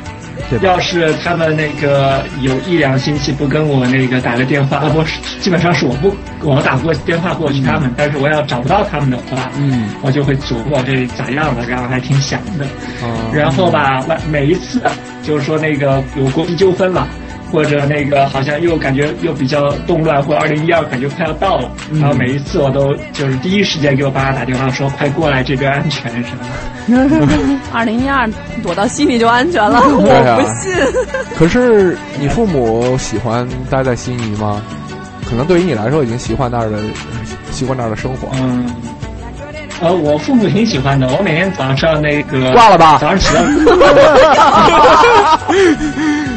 [0.50, 0.66] 对吧？
[0.68, 12.66] 要是他们那个有一两星期不跟我那个打个电话，啊不是，基本上是我不我打过电话过去他们，但是我要找不到他们的话，嗯，我就会琢磨这咋样了，然后还挺想的。
[13.04, 14.82] 嗯然后吧，每一次
[15.24, 17.08] 就是说那个有国际纠纷了。
[17.54, 26.50] 或者那个好像又感觉又比较动乱，或者二零一二感觉快要到了，嗯然后每一次我都就是第一时间给我爸妈打电话说快过来，这边安全什么的。
[27.72, 28.28] 二零一二
[28.64, 30.74] 躲到悉尼就安全了，啊我不信。
[31.38, 34.60] 可是你父母喜欢待在悉尼吗？
[35.30, 36.78] 可能对于你来说已经习惯那儿的，
[37.52, 38.28] 习惯那儿的生活。
[38.42, 38.66] 嗯，
[39.82, 43.42] 呃，我父母挺喜欢的，我每天早上那个挂了吧早上起来，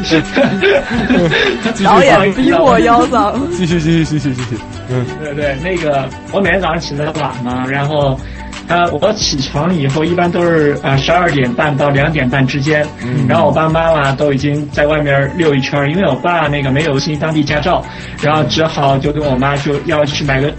[1.83, 4.57] 导演逼我腰嗓，继续继续继续继续。
[4.89, 8.19] 嗯，对对，那个我每天早上起得晚嘛，然后。
[8.67, 17.83] 呃，我起床以后一般都是啊十二点半到两点半之间，嗯然后我爸妈妈都已经在外面溜一圈儿，因为我爸那个没有新当地驾照，
[18.21, 20.51] 然后只好就跟我妈说要去买个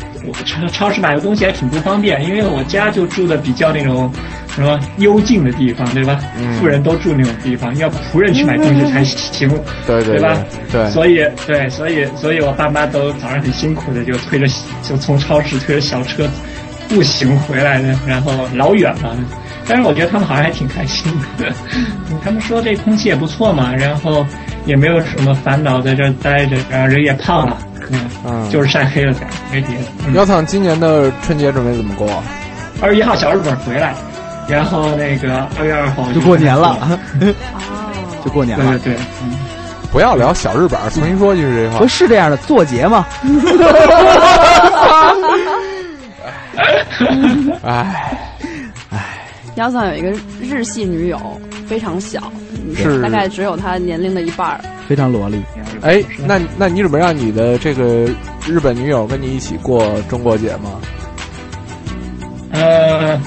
[0.46, 4.10] 超超市买个东西还挺不方便，因为我家就住的比较那种
[4.54, 6.18] 什么幽静的地方，对吧？
[6.38, 9.48] 嗯富人都住那种地方，要仆人去买东西才行，
[9.86, 10.36] 对对吧？
[10.72, 14.46] 对，所以对，所以所以我爸妈都早上很辛苦的就推着
[14.82, 16.26] 就从超市推着小车
[16.88, 19.14] 步行回来的，然后老远了。
[19.66, 21.52] 但是我觉得他们好像还挺开心的，
[22.24, 24.24] 他们说这空气也不错嘛， 然后
[24.64, 27.58] 也没有什么烦恼，在这待着，然后人也胖了，
[28.24, 29.82] 嗯，就是晒黑了点，没别的。
[30.14, 32.08] 姚苍今年的春节准备怎么过？
[32.80, 33.94] 二十一号小日本回来，
[34.48, 36.98] 然后那个二月二号就过年了，
[38.24, 38.78] 就过年了。
[38.78, 39.32] 对对对，嗯，
[39.92, 41.78] 不要聊小日本，重新说一句这话。
[41.80, 43.04] 不是这样的，做节嘛。
[47.62, 48.18] 唉，
[48.90, 48.98] 唉，
[49.56, 50.10] 姚桑有一个
[50.40, 51.18] 日系女友，
[51.66, 52.32] 非常小，
[52.76, 55.42] 是大概只有她年龄的一半儿，非常萝莉。
[55.82, 58.08] 哎，那那你准备让你的这个
[58.46, 60.70] 日本女友跟你一起过中国节吗？
[62.52, 63.20] 呃，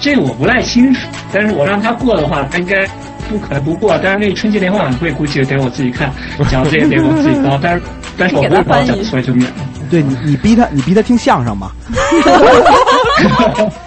[0.00, 2.86] 这个我不太清楚，但是我让她过的话，她应该
[3.28, 3.98] 不可能不过。
[4.02, 6.10] 但是那春节联欢晚会估计得我自己看，
[6.48, 7.58] 讲这也得我自己 高。
[7.60, 7.82] 但是
[8.16, 9.69] 但是我不会帮讲，所以就免了。
[9.90, 11.70] 对你，你逼他，你逼他听相声嘛？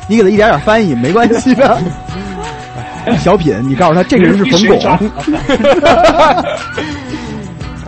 [0.08, 1.82] 你给他一点点翻译没关系的。
[3.20, 4.80] 小品，你告诉他这个人是冯巩。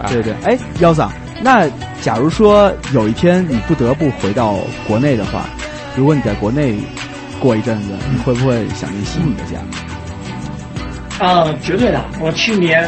[0.08, 1.12] 对对，哎，幺桑，
[1.42, 1.68] 那
[2.02, 4.56] 假如说有一天你不得不回到
[4.88, 5.46] 国内的话，
[5.96, 6.76] 如果你在国内
[7.40, 9.44] 过一阵子，你会不会想念悉尼的
[11.20, 11.26] 家？
[11.26, 12.00] 啊，绝对的！
[12.20, 12.84] 我去年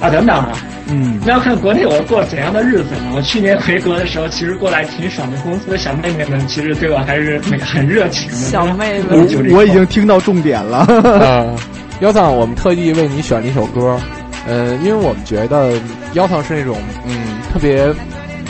[0.00, 0.52] 啊，等等啊。
[0.88, 3.12] 嗯，那要看国内我过怎样的日子呢？
[3.14, 5.36] 我去年回国的时候，其实过来挺爽的。
[5.38, 8.36] 公司的小妹妹们其实对我还是那个很热情的。
[8.36, 10.84] 小妹妹，我我已经听到重点了。
[10.88, 11.54] 呃，
[12.00, 13.98] 腰藏，我们特地为你选了一首歌，
[14.46, 15.72] 呃，因为我们觉得
[16.14, 16.76] 腰藏是那种
[17.06, 17.14] 嗯
[17.52, 17.86] 特别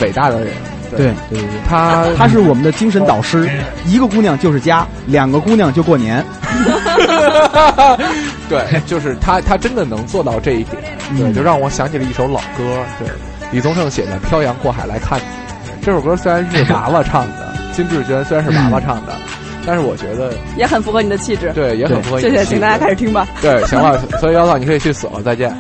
[0.01, 0.49] 伟大的人。
[0.91, 3.49] 对对对，他他是我们的精神导师。
[3.87, 6.23] 一个姑娘就是家，两个姑娘就过年。
[8.53, 10.83] 对， 就是他，他真的能做到这一点。
[11.19, 13.09] 对，就让我想起了一首老歌，对，
[13.51, 15.25] 李宗盛写的《漂洋过海来看你》。
[15.83, 19.13] 这首歌虽然是娃娃唱的，金志娟虽然是娃娃唱的，
[19.67, 21.51] 但是我觉得也很符合你的气质。
[21.53, 22.21] 对，也很符合。
[22.21, 23.27] 谢谢，请大家开始听吧。
[23.41, 25.53] 对，行了，所以妖道你可以去死了，再见。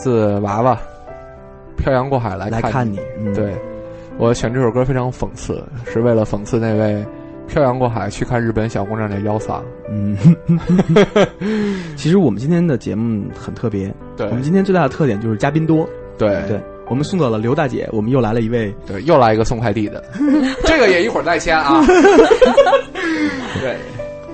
[0.00, 0.74] 自娃娃，
[1.76, 3.52] 《漂洋过海来看来看你，嗯，对，
[4.16, 7.04] 我选这首歌非常讽刺，是为了讽刺那位
[7.46, 9.60] 漂洋过海去看日本小姑娘的妖嗓。
[9.90, 10.16] 嗯，
[11.96, 14.26] 其实我们今天的节目很特别，对。
[14.28, 15.86] 我们今天最大的特点就是嘉宾多，
[16.16, 16.30] 对。
[16.48, 20.02] 对，我们送走了刘大姐，我们又来了一位，对，又来一个送快递的，
[20.64, 21.84] 这个也一会儿再签啊。
[23.60, 23.76] 对，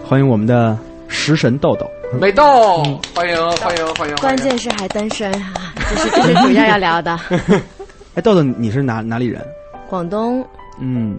[0.04, 2.82] 欢迎我们的食神豆豆，美豆，
[3.14, 4.16] 欢迎欢迎欢迎。
[4.16, 7.18] 关键是还单身啊，这是这是主要要聊的。
[8.14, 9.44] 哎，豆豆你是哪哪里人？
[9.88, 10.46] 广东，
[10.78, 11.18] 嗯，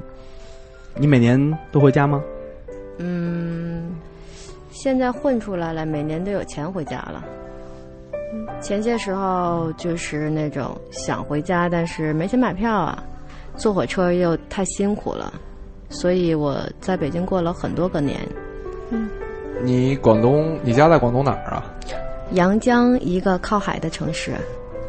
[0.95, 1.39] 你每年
[1.71, 2.23] 都回家吗？
[2.99, 3.95] 嗯，
[4.71, 7.23] 现在混出来了，每年都有钱回家了。
[8.61, 13.03] 前些时候就是那种想回家，但是没钱买票啊，
[13.55, 15.33] 坐火车又太辛苦了，
[15.89, 18.19] 所以我在北京过了很多个年。
[19.63, 21.65] 你广东，你家在广东哪儿啊？
[22.31, 24.33] 阳江一个靠海的城市，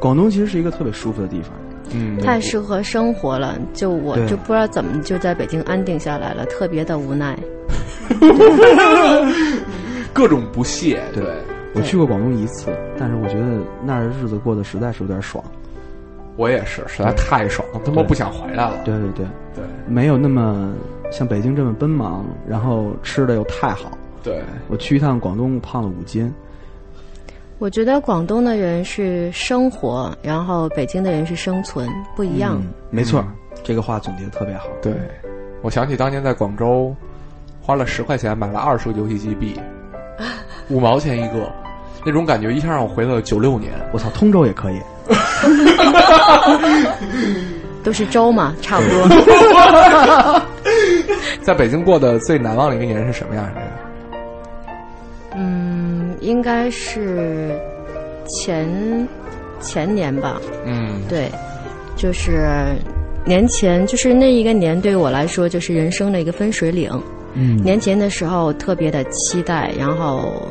[0.00, 1.52] 广东其实是一个特别舒服的地方，
[1.92, 3.56] 嗯，太适合生活了。
[3.72, 7.38] 就我就不知道怎么就在北京安定下来了，特别的无奈。
[10.12, 11.32] 各种不屑，对对。
[11.74, 13.46] 我去过广东一次，但是我觉得
[13.84, 15.44] 那儿的日子过得实在是有点爽。
[16.34, 18.72] 我也是，实在太爽了，他妈不想回来了。
[18.84, 20.72] 对对对，对没有那么
[21.12, 23.92] 像北京这么奔忙，然后吃的又太好。
[24.28, 26.30] 对，我去一趟广东，胖了五斤。
[27.58, 32.58] 我觉得广东的人是生活，然后北京的人是生存，不一样。
[32.60, 33.24] 嗯没错，
[33.64, 34.66] 这个话总结的特别好。
[34.82, 34.92] 对，
[35.62, 36.94] 我想起当年在广州，
[37.62, 39.58] 花了十块钱买了二十个游戏机币，
[40.68, 41.50] 五毛钱一个，
[42.04, 43.72] 那种感觉一下让我回到了九六年。
[43.92, 44.78] 我操，通州也可以。
[47.82, 49.08] 都是粥嘛，差不多。
[51.42, 53.60] 在北京过的最难忘的一个年是什么样的？
[56.28, 57.58] 嗯，应该是
[58.26, 59.08] 前
[59.60, 60.40] 前年吧。
[60.66, 61.30] 嗯，对，
[61.96, 62.46] 就是
[63.24, 66.90] 年前，就是那一个年对我来说就是人生的一个分水岭。
[67.34, 70.48] 嗯年前的时候特别的期待，然后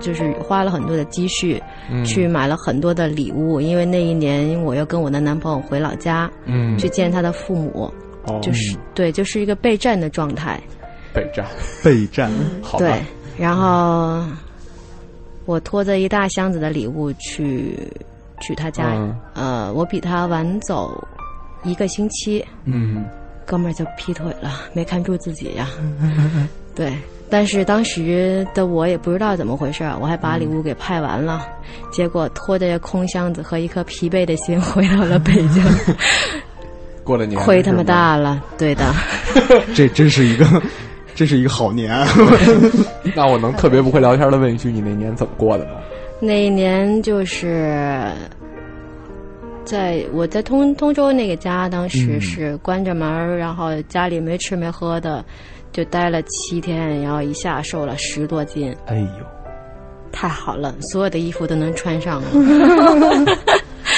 [0.00, 7.92] 就是花了很多的积蓄，嗯去买了很多的礼物，因为那一年我要跟我的男朋友回老家，嗯去见他的父母，
[8.24, 10.60] 哦就是对，就是一个备战的状态。
[11.12, 11.44] 备战，
[11.84, 12.30] 备战。
[12.62, 13.02] 好吧对，
[13.38, 14.22] 然后
[15.48, 17.74] 我拖着一大箱子的礼物去
[18.38, 19.16] 去他家，嗯。
[19.32, 21.02] 呃，我比他晚走
[21.64, 23.02] 一个星期，嗯。
[23.46, 25.66] 哥们儿就劈腿了， 没看住自己呀。
[26.76, 26.92] 对，
[27.30, 31.48] 但是当时的我也不知道怎么回事儿，我还把礼物给派完了，
[31.90, 35.64] 结果拖着空箱子和一颗疲惫的心回到了北京，
[37.02, 38.44] 过了年，亏他妈大了。
[38.58, 38.84] 对的，
[39.74, 40.44] 这真是一个，
[41.18, 41.90] 这是一个好年。
[43.16, 45.72] 那我能特别不会聊天的问一句，你那年怎么过的吗？
[46.20, 48.08] 那一年就是。
[49.64, 55.22] 在我在通通州那个家，当时是关着门儿，然后家里没吃没喝的，
[55.72, 58.74] 就待了七天，然后一下瘦了十多斤。
[58.86, 59.26] 哎呦，
[60.12, 62.28] 太好了，所有的衣服都能穿上了。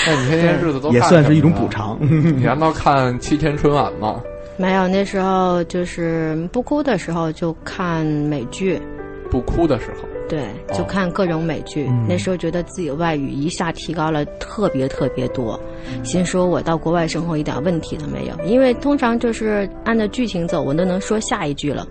[0.07, 1.99] 那你那些日子都也算是一种补偿。
[2.01, 4.21] 你难道看七天春晚吗？
[4.61, 8.79] 没有，那时候就是不哭的时候就看美剧，
[9.31, 10.07] 不哭的时候。
[10.29, 11.87] 对，就看各种美剧。
[11.89, 15.59] 嗯那时候觉得自己外语一下提高了特别特别多，
[15.91, 21.89] 嗯心说我到国外生活一点问题都没有，因为通常就是按照剧情走，我都能说下一句了。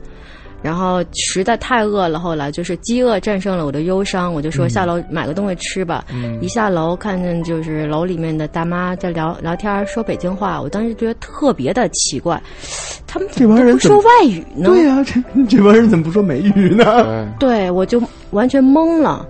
[0.61, 6.05] 然后实在太饿了，后来就是饥饿战胜了我的忧伤，我就说下楼买个东西吃吧。
[6.13, 6.37] 嗯。
[6.41, 12.41] 一下楼看见就是楼里面的大妈在聊聊天，说北京话，我当时觉得特别的奇怪，
[13.07, 14.69] 他们这帮人不说外语呢？
[14.69, 17.27] 对呀、这 这帮人怎么不说美语呢？
[17.39, 18.01] 对，我就
[18.31, 19.25] 完全懵了，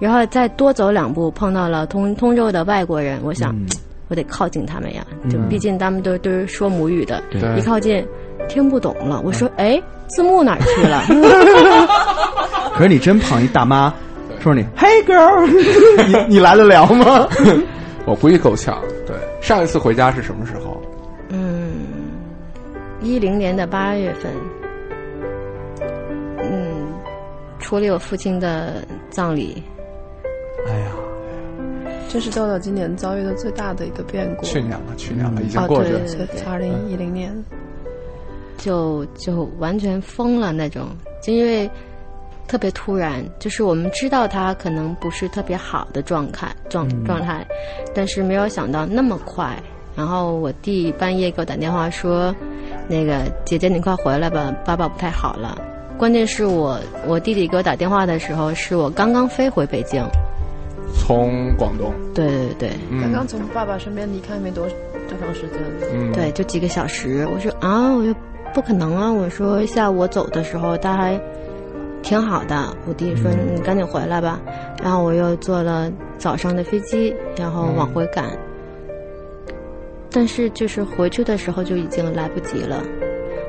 [0.00, 3.66] 然后再多走两步，碰到了通通州的外国人，我想、嗯。
[4.08, 7.40] 我得靠近他们呀，就嗯毕竟他们都都是说母语的，对。
[7.58, 8.06] 一靠近
[8.48, 11.02] 听不懂了，我说哎，字幕哪儿去了？
[12.76, 13.92] 可是你真碰一大妈，
[14.40, 15.46] 说你 Hey girl，
[16.26, 17.28] 你你来得了吗？
[18.06, 18.82] 我估计够呛。
[19.06, 20.80] 对，上一次回家是什么时候？
[21.28, 21.72] 嗯，
[23.00, 24.32] 一零年的八月份，
[26.42, 26.92] 嗯，
[27.60, 29.62] 处理我父亲的葬礼。
[30.66, 30.90] 哎呀，
[32.08, 34.44] 这是豆豆今年遭遇的最大的一个变故。
[34.44, 35.98] 去年了，去年了，嗯已经过去了。
[36.00, 37.32] 哦对对对二零一零年，
[38.62, 40.86] 就就完全疯了那种，
[41.20, 41.68] 就因为
[42.46, 47.44] 特别突然，就是我们知道他可能不是特别好的状态状状态，
[47.92, 49.60] 但是没有想到那么快。
[49.96, 52.34] 然后我弟半夜给我打电话说
[52.88, 55.60] ：“那个姐姐你快回来吧，爸爸不太好了。”
[55.98, 60.02] 关键是我我弟弟给我打电话的时候，是我刚刚飞回北京。
[60.94, 64.66] 从广东，对对对，嗯刚刚从爸爸身边离开没多
[65.08, 65.58] 多长时间。
[65.92, 67.26] 嗯，对，就几个小时。
[67.32, 68.14] 我说啊，我说
[68.54, 69.10] 不可能啊！
[69.10, 71.18] 我说下午我走的时候他还
[72.02, 72.76] 挺好的。
[72.86, 74.40] 我弟说你赶紧回来吧。
[74.82, 78.26] 然后我又坐了早上的飞机，然后往回赶。
[80.10, 82.82] 但是就是回去的时候就已经来不及了。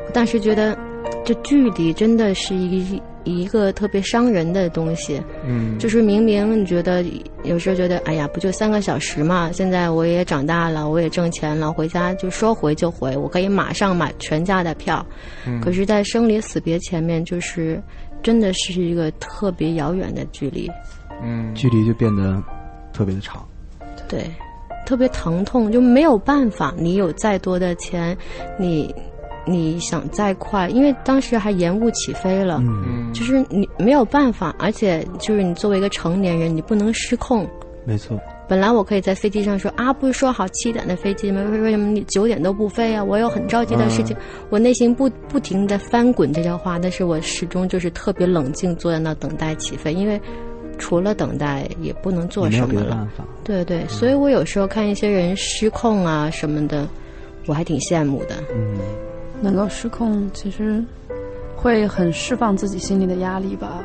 [0.08, 0.78] 我当时觉得，
[1.26, 5.22] 这距离真的是一一个特别伤人的东西。
[5.46, 7.04] 嗯，就是明明你觉得
[7.44, 9.52] 有时候觉得，哎呀，不就三个小时嘛？
[9.52, 15.06] 现在我也长大了，我也挣钱了，回家就说回就回，我可以马上买全价的票。
[15.46, 17.82] 嗯可是，在生离死别前面，就是
[18.22, 20.70] 真的是一个特别遥远的距离，
[21.22, 22.42] 嗯，距离就变得
[22.92, 23.46] 特别的长。
[24.08, 24.26] 对，
[24.86, 26.74] 特别疼痛，就没有办法。
[26.78, 28.16] 你有再多的钱，
[28.60, 28.94] 你
[29.46, 32.58] 你想再快，因为当时还延误起飞了。
[32.62, 37.48] 嗯，嗯，就是你没有办法，而且就是你作为一个成年人，你不能失控。
[37.86, 38.20] 没错。
[38.48, 41.42] 本来我可以在飞机上说啊，不是说好七点的飞机吗？
[41.50, 43.04] 为为什么你九点都不飞啊？
[43.04, 44.16] 我有很着急的事情，
[44.50, 50.22] 我内心不不停的翻滚这些话，但是我始终就是特别冷静，坐在那等待起飞，因为
[50.78, 53.08] 除了等待也不能做什么了。
[53.44, 56.88] 对对，所以我有时候看一些人失控啊什么的，
[57.48, 58.36] 我还挺羡慕的。
[58.54, 58.78] 嗯，
[59.44, 60.82] 能够失控，其实
[61.58, 63.84] 会很释放自己心里的压力吧。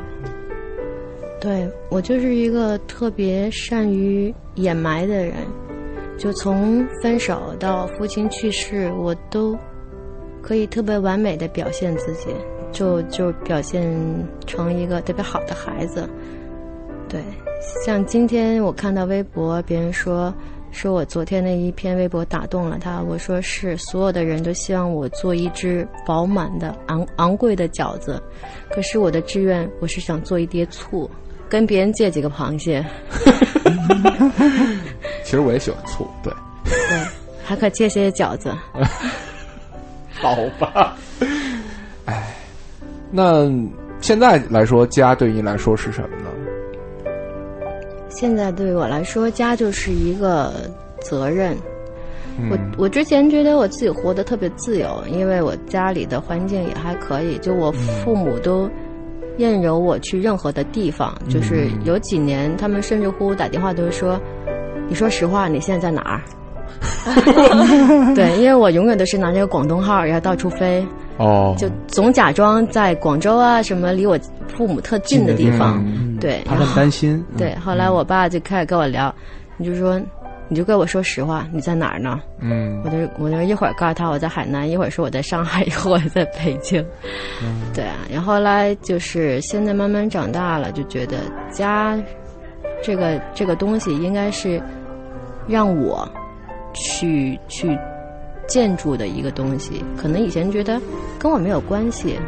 [1.40, 5.34] 对我就是一个特别善于掩埋的人，
[6.16, 9.58] 就从分手到父亲去世，我都
[10.40, 12.28] 可以特别完美的表现自己，
[12.70, 13.84] 就就表现
[14.46, 16.08] 成一个特别好的孩子。
[17.08, 17.20] 对，
[17.84, 20.32] 像今天我看到微博，别人说
[20.70, 28.22] 说我昨天那一篇微博打动了他，我说是，所有的人都希望我做一只饱满的昂昂贵的饺子，
[28.70, 31.10] 可是我的志愿，我是想做一碟醋，
[31.48, 32.84] 跟别人借几个螃蟹，
[35.24, 36.32] 其实我也喜欢醋，对，
[36.64, 36.98] 对，
[37.42, 38.54] 还可借些饺子。
[40.20, 40.96] 好吧。
[42.04, 42.34] 哎，
[43.10, 43.50] 那
[44.00, 46.30] 现在来说，家对你来说是什么呢？
[48.18, 50.52] 现在对于我来说，家就是一个
[51.00, 51.56] 责任。
[52.50, 58.68] 我嗯我之前觉得我自己活得特别自由，因为我家里的环境也还可以，就我父母都
[59.36, 61.16] 任由我去任何的地方。
[61.28, 64.20] 就是有几年，他们甚至乎打电话都说
[64.90, 66.20] ：“你说实话，你现在在哪儿？”
[68.16, 70.84] 对，因为我永远都是拿这个广东号，然后到处飞，
[71.18, 74.18] 哦，就总假装在广州啊什么离我
[74.56, 75.84] 父母特近的地方。
[76.18, 77.24] 嗯对，怕他们担心。
[77.32, 79.14] 嗯对，后来我爸就开始跟我聊，
[79.56, 80.00] 你就说，
[80.48, 82.20] 你就跟我说实话，你在哪儿呢？
[82.40, 86.84] 嗯我就我就一会儿告诉他我在海南，一会儿说我在上海，一会儿我在北京。
[87.42, 91.18] 嗯对啊，然后后来就是现在慢慢长大了，就觉得
[91.50, 91.98] 家
[92.82, 94.60] 这个这个东西应该是
[95.46, 96.08] 让我
[96.72, 97.76] 去去
[98.46, 99.84] 建筑的一个东西。
[99.96, 100.80] 可能以前觉得
[101.18, 102.18] 跟我没有关系，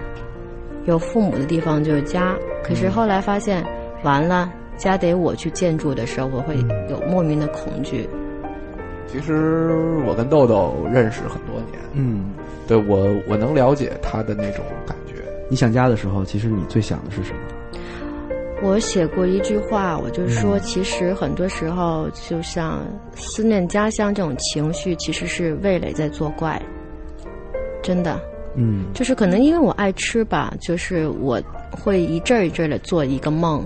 [0.86, 2.34] 有父母的地方就是家。
[2.62, 3.64] 可是后来发现，
[4.02, 6.56] 完了，家得我去建筑的时候，我会
[6.88, 8.08] 有莫名的恐惧。
[9.06, 9.72] 其实
[10.06, 12.32] 我跟豆豆认识很多年，嗯，
[12.68, 15.14] 对我我能了解他的那种感觉。
[15.48, 17.40] 你想家的时候，其实你最想的是什么？
[18.62, 22.80] 我写过一句话，我就说，其实很多时候，就像
[23.14, 26.60] 思念家乡这种情绪，其实是味蕾在作怪，
[27.82, 28.20] 真的。
[28.56, 31.40] 嗯就是可能因为我爱吃吧，就是我
[31.70, 33.64] 会一阵儿一阵儿的做一个梦，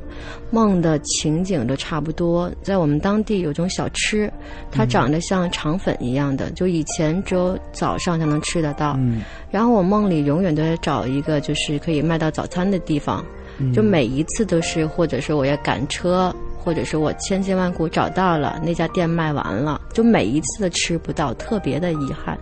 [0.50, 2.50] 梦的情景都差不多。
[2.62, 4.30] 在我们当地有种小吃，
[4.70, 8.94] 它长得像肠粉一样的，就以前只有早上才能吃得到。
[8.98, 13.24] 嗯然后我梦里永远都在找一个就是可以卖到早餐的地方，
[13.72, 22.36] 就每一次都是，或者说我要赶车，或者是我千辛万苦找到了那家店卖完了，就每一次都吃不到，特别的遗憾。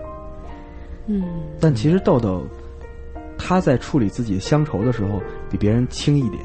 [1.60, 2.42] 但其实豆豆
[3.36, 6.42] 他在处理自己乡愁的时候比别人轻一点，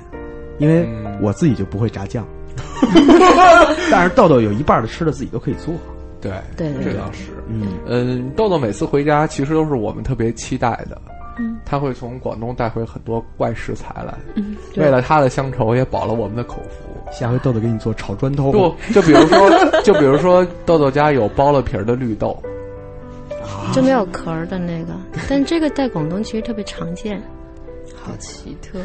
[0.58, 2.26] 因为嗯我自己就不会炸酱，
[3.92, 5.74] 但是豆豆有一半的吃的自己都可以做。
[6.20, 7.32] 对，对对对这倒是。
[7.48, 11.00] 嗯嗯，豆豆每次回家其实都是我们特别期待的。
[11.40, 16.90] 嗯，他会从广东带回很多怪食材来， 嗯，为了他的乡愁，也饱了我们的口福。
[17.12, 18.52] 下回豆豆给你做炒砖头。
[18.52, 19.50] 不，就比如说，
[19.84, 22.36] 就比如说，豆豆家有剥了皮儿的绿豆，
[23.74, 24.94] 就没有壳儿的那个，
[25.30, 27.22] 但这个在广东其实特别常见。
[27.96, 28.80] 好奇特。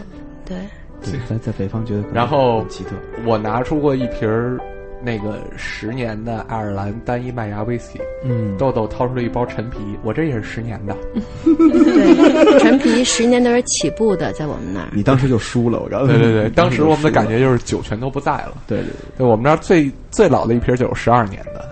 [0.44, 0.56] 对，
[1.02, 2.90] 对，在在北方觉得然后奇特。
[3.24, 4.58] 我拿出过一瓶儿
[5.04, 10.96] 那个十年的爱尔兰单一麦芽威士忌，嗯，豆豆掏出了一包陈皮，我这也是十年的。
[11.44, 14.88] 对， 陈皮十年都是起步的，在我们那儿。
[14.92, 16.18] 你当时就输了，我告诉你。
[16.18, 17.38] 对对对， 当时我们的感觉。
[17.40, 18.54] 就是酒全都不在了。
[18.66, 21.71] 对对对，对我们那儿最最老的一瓶酒十二年的，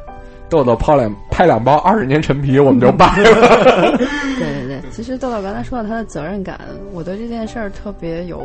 [0.50, 3.96] 豆豆泡两拍两包二十年陈皮，我们就掰了。
[3.96, 6.60] 对对对，其实豆豆刚才说到他的责任感，
[6.92, 8.42] 我对这件事儿特别有，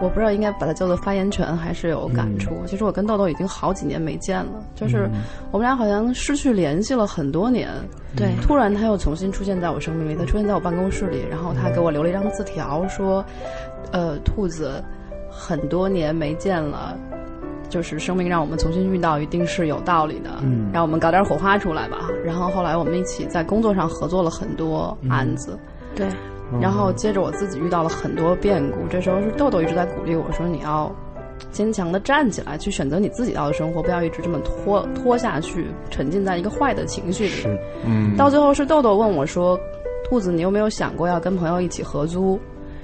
[0.00, 2.50] 我不知道应该把它叫做发言权还是有感触。
[2.66, 5.08] 其实我跟豆豆已经好几年没见了，就是
[5.50, 7.68] 我们俩好像失去联系了很多年。
[8.16, 13.24] 对突然他又重新出现在我生命里，他出现在我办公室里，然后他给我留了一张字条，说
[13.92, 14.82] ：“呃，兔子，
[15.30, 16.96] 很多年没见了。”
[17.68, 20.30] 就是生命让我们重新遇到，一定是有道理的。
[20.42, 22.08] 嗯让我们搞点火花出来吧。
[22.24, 25.58] 然后后来我们一起在工作上合作了很多案子，
[25.94, 26.06] 对，
[26.60, 28.86] 然后接着我自己遇到了很多变故。
[28.88, 30.94] 这时候是豆豆一直在鼓励我说：“你要
[31.50, 39.58] 坚强的站起来，去选择你自己要的生活，不要一直这么拖拖下去，沉浸在一个坏的情绪里。”是嗯到最后是豆豆问我说
[40.08, 42.38] ：“兔子，你有没有想过要跟朋友一起合租？”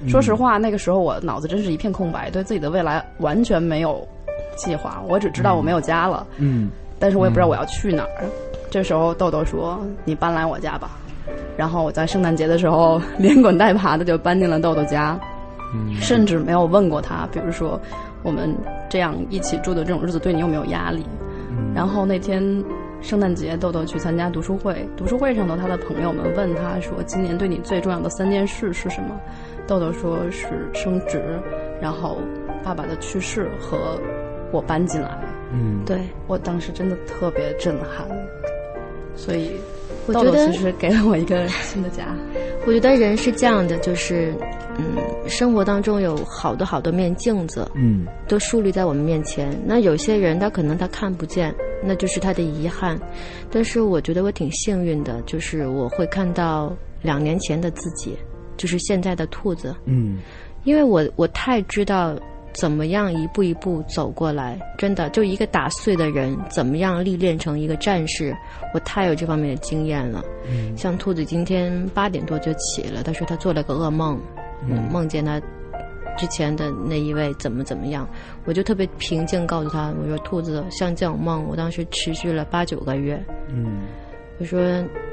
[0.07, 4.07] 说实话，那个时候我脑子真是一片空白，对自己的未来完全没有
[4.55, 5.01] 计划。
[5.07, 8.25] 我只知道我没有家了，嗯但是我也不知道我要去哪儿。
[8.69, 10.97] 这时候豆豆说：“你搬来我家吧。”
[11.57, 15.19] 然后我在圣诞节的时候连滚带爬的就搬进了豆豆家，
[15.73, 17.79] 嗯甚至没有问过他，比如说
[18.23, 18.55] 我们
[18.89, 21.05] 这样一起住的这种日子对你有没有压力？
[21.73, 22.41] 然后那天
[23.01, 29.09] 圣诞节，豆豆去参加读书会，读书会上头他的朋友们问他说：“今年对你最重要的三件事是什么？”
[29.67, 31.39] 豆豆说是升职，
[31.81, 32.17] 然后
[32.63, 33.99] 爸爸的去世和
[34.51, 35.17] 我搬进来。
[35.51, 38.07] 嗯，对，我当时真的特别震撼，
[39.15, 39.51] 所以
[40.07, 42.03] 豆我觉得豆其实给了我一个新的家。
[42.67, 44.33] 我觉得人是这样的，就是，
[44.79, 44.97] 嗯，
[45.29, 49.55] 生活当中有好多好多面镜子，嗯都树立在我们面前。
[49.65, 52.99] 那有些人他可能他看不见，那就是他的遗憾。
[53.51, 58.17] 但是我觉得我挺幸运的，就是我会看到两年前的自己，
[58.57, 60.17] 就是现在的兔子，嗯
[60.63, 62.15] 因为我我太知道
[62.55, 68.35] 怎么样一步一步走过来，真的就一个打碎的人，怎么样历练成一个战士，
[68.73, 70.23] 我太有这方面的经验了。
[70.75, 74.19] 像兔子今天八点多就起了，他说他做了个噩梦，
[74.67, 75.39] 嗯，梦见他
[76.17, 78.07] 之前的那一位怎么怎么样，
[78.45, 83.81] 我就特别平静告诉他，我说兔子像这种梦，我当时持续了八九个月，嗯
[84.37, 84.59] 我说，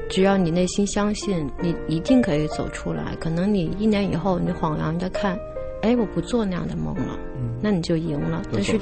[0.09, 3.15] 只要你内心相信，你一定可以走出来。
[3.21, 5.39] 可能你一年以后，你恍然的看，
[5.83, 7.19] 哎，我不做那样的梦了，
[7.61, 8.41] 那你就赢了。
[8.45, 8.79] 都但是。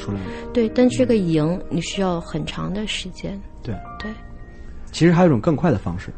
[0.53, 3.37] 对，但这个赢你需要很长的时间。
[3.63, 4.11] 对对，
[4.91, 6.13] 其实还有一种更快的方式，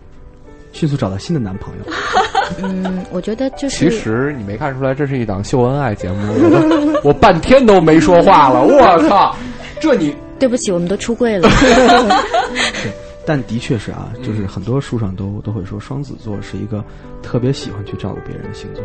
[0.73, 1.93] 迅速找到新的男朋友。
[2.61, 6.33] 嗯，我觉得就是其实你没看出来，这是一档秀恩爱节目，
[7.01, 9.35] 我半天都没说话了，我靠！
[9.79, 11.49] 这你对不起，我们都出柜了。
[13.25, 16.83] 但的确是啊，就是很多书上都都会说，双子座是一个
[17.21, 18.83] 特别喜欢去照顾别人的星座。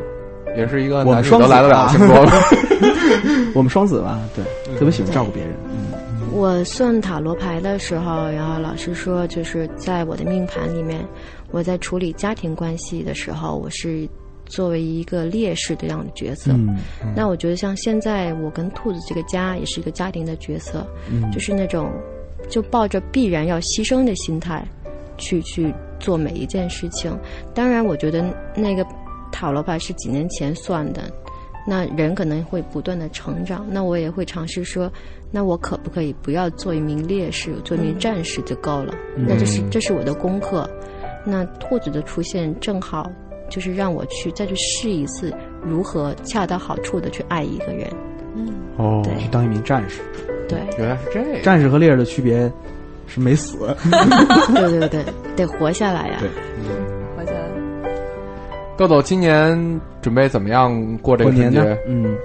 [0.56, 2.32] 也是一个我双子都来得了的吧星座吗？
[3.54, 4.44] 我们双子吧，对，
[4.78, 5.52] 特别喜欢照顾别人。
[5.70, 5.78] 嗯
[6.30, 11.04] 我算塔罗牌的时候，然后老师说，就是在我的命盘里面，
[11.50, 14.06] 我在处理家庭关系的时候，我是
[14.46, 16.52] 作为一个劣势的这样的角色。
[16.52, 16.76] 嗯
[17.16, 21.90] 那我觉得像现在我跟兔子这个家也是一个家庭的角色，嗯就是那种
[22.48, 24.64] 就抱着必然要牺牲的心态
[25.16, 27.18] 去去做每一件事情。
[27.52, 28.22] 当然，我觉得
[28.54, 28.86] 那个
[29.30, 31.02] 塔罗牌是几年前算的，
[31.66, 33.66] 那人可能会不断的成长。
[33.70, 34.90] 那我也会尝试说，
[35.30, 38.94] 那我可不可以不要做一名烈士，做一名战士就够了？
[39.16, 40.68] 那这是这是我的功课。
[41.24, 43.10] 那兔子的出现正好
[43.50, 47.86] 就是让我去再去试一次如何恰到好处的去爱一个人。
[48.34, 50.00] 嗯哦对去当一名战士。
[50.48, 51.42] 对，原来是这样。
[51.42, 52.50] 战士和猎人的区别
[53.06, 53.58] 是没死。
[54.54, 55.04] 对对对，
[55.36, 56.34] 得活下来呀、对回
[56.66, 56.97] 家来。
[58.78, 61.82] 豆豆今年准备怎么样过这过年呢个春节？？
[61.88, 62.16] 嗯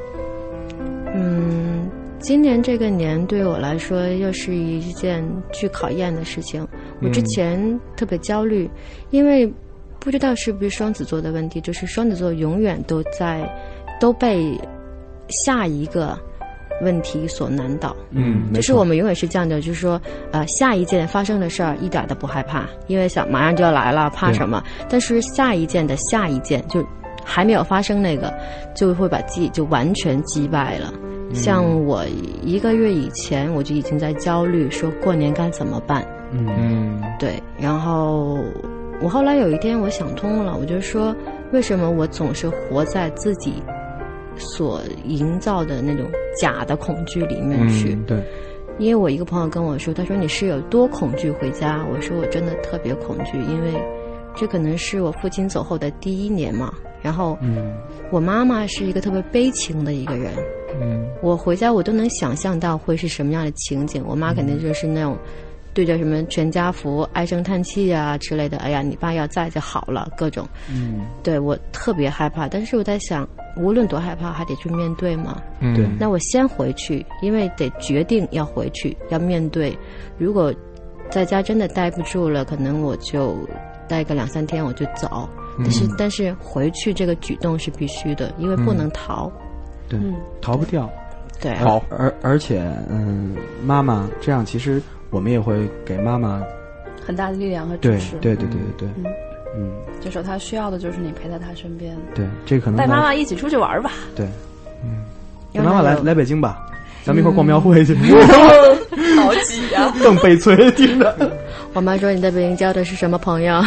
[1.15, 1.89] 嗯，
[2.19, 6.65] 今年这个年对我来说又是一件巨考验的事情。
[7.01, 8.69] 我之前特别焦虑，
[9.09, 9.51] 因为
[9.99, 13.51] 不知道是不是双子座的问题，就是双子座永远都在
[13.99, 14.55] 都被
[15.29, 16.15] 下一个
[16.83, 17.95] 问题所难倒。
[18.11, 19.99] 嗯，就是我们永远是这样的，就是说，
[20.31, 24.63] 呃，下一件发生的事儿一点都不害怕，因为想马上就要来了，怕什么？
[24.89, 26.85] 但是下一件的下一件，就
[27.23, 28.33] 还没有发生那个，
[28.75, 30.93] 就会把自己就完全击败了。
[30.95, 31.03] 嗯
[31.33, 32.05] 像我
[32.43, 36.05] 一个月以前，我就已经在焦虑，说过年该怎么办。
[36.31, 38.37] 嗯嗯对，然后
[39.01, 41.15] 我后来有一天我想通了，我就说，
[41.51, 43.63] 为什么我总是活在自己
[44.37, 46.09] 所营造的那种
[46.39, 47.93] 假的恐惧里面去？
[47.93, 48.23] 嗯，对，
[48.77, 51.85] 因为我一个朋友跟我说，他说你是有多恐惧回家？
[51.91, 53.73] 我说我真的特别恐惧，因为
[54.35, 56.73] 这可能是我父亲走后的第一年嘛。
[57.01, 57.73] 然后嗯
[58.11, 60.31] 我妈妈是一个特别悲情的一个人，
[60.81, 64.01] 嗯我回家我都能想象到会是什么样的情景。
[64.07, 65.17] 我妈肯定就是那种
[65.73, 68.57] 对着什么全家福唉声叹气啊之类的。
[68.57, 70.47] 哎呀，你爸要在就好了，各种。
[70.69, 75.41] 嗯，对我特别害怕，但是我在想，无论多害怕，还得去面对嘛。
[75.59, 79.77] 嗯，对那我先回去，因为得决定要回去，要面对。
[80.17, 80.53] 如果
[81.09, 83.37] 在家真的待不住了，可能我就
[83.87, 85.27] 待个两三天我就走。
[85.59, 89.31] 但是、但是回去这个举动是必须的，因为不能逃。
[89.87, 89.99] 对，
[90.41, 90.89] 逃不掉。
[91.39, 94.81] 对，好而而且，嗯，妈妈这样，其实
[95.13, 96.41] 我们也会给妈妈，
[97.05, 98.15] 很大的力量和支持。
[98.19, 99.11] 对对对对对，
[99.55, 103.91] 嗯，这时候他需要的就是你陪在他身边，对，这可能带妈妈一起出去玩吧。
[104.15, 104.25] 对，
[104.83, 106.65] 嗯，妈妈来来北京吧，
[107.05, 107.95] 咱们一块儿逛庙会去，
[109.15, 111.15] 好挤呀、更悲催，听着。
[111.73, 113.63] 我妈说你在北京交的是什么朋友？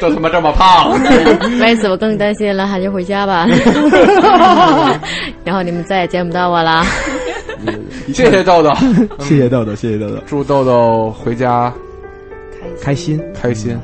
[0.00, 0.92] 都他妈这么胖，
[1.60, 3.46] 为此我更担心了，还是回家吧。
[5.44, 6.84] 然后你们再也见不到我了。
[8.12, 8.70] 谢谢豆豆，
[9.20, 11.72] 谢谢豆豆， 谢谢豆豆，祝豆豆回家
[12.80, 13.20] 开心。
[13.34, 13.78] 开心。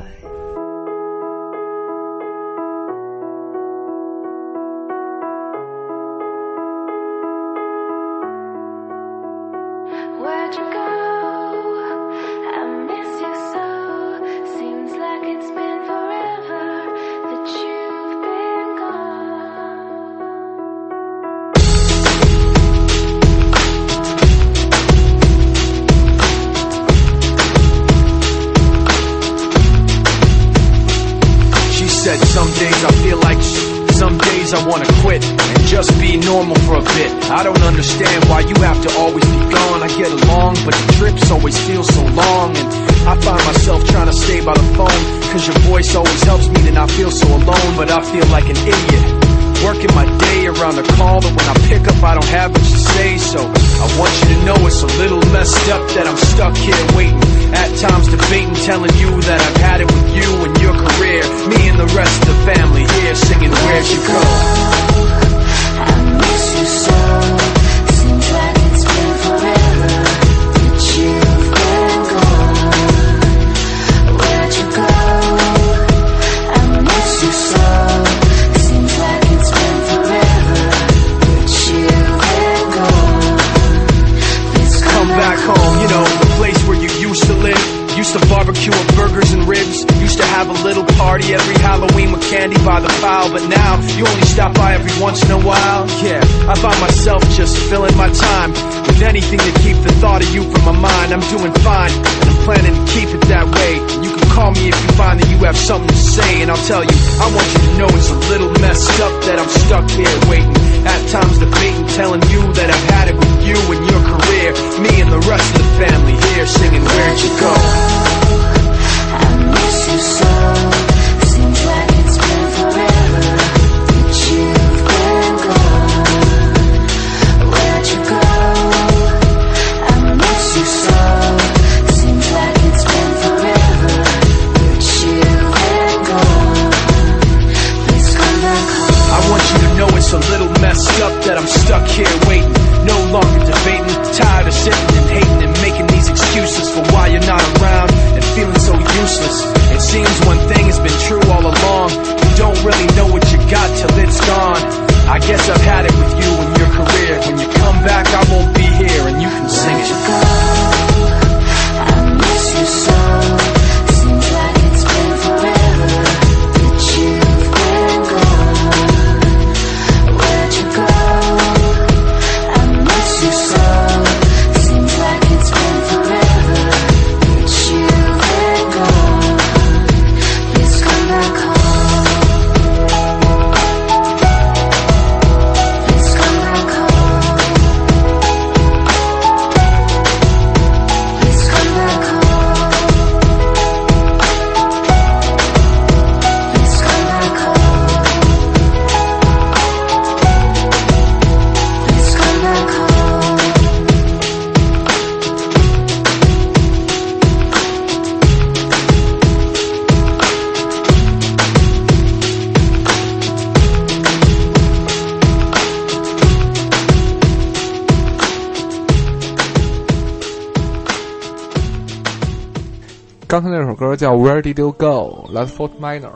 [224.37, 226.11] Where Did You Go》，来自 Fort Minor，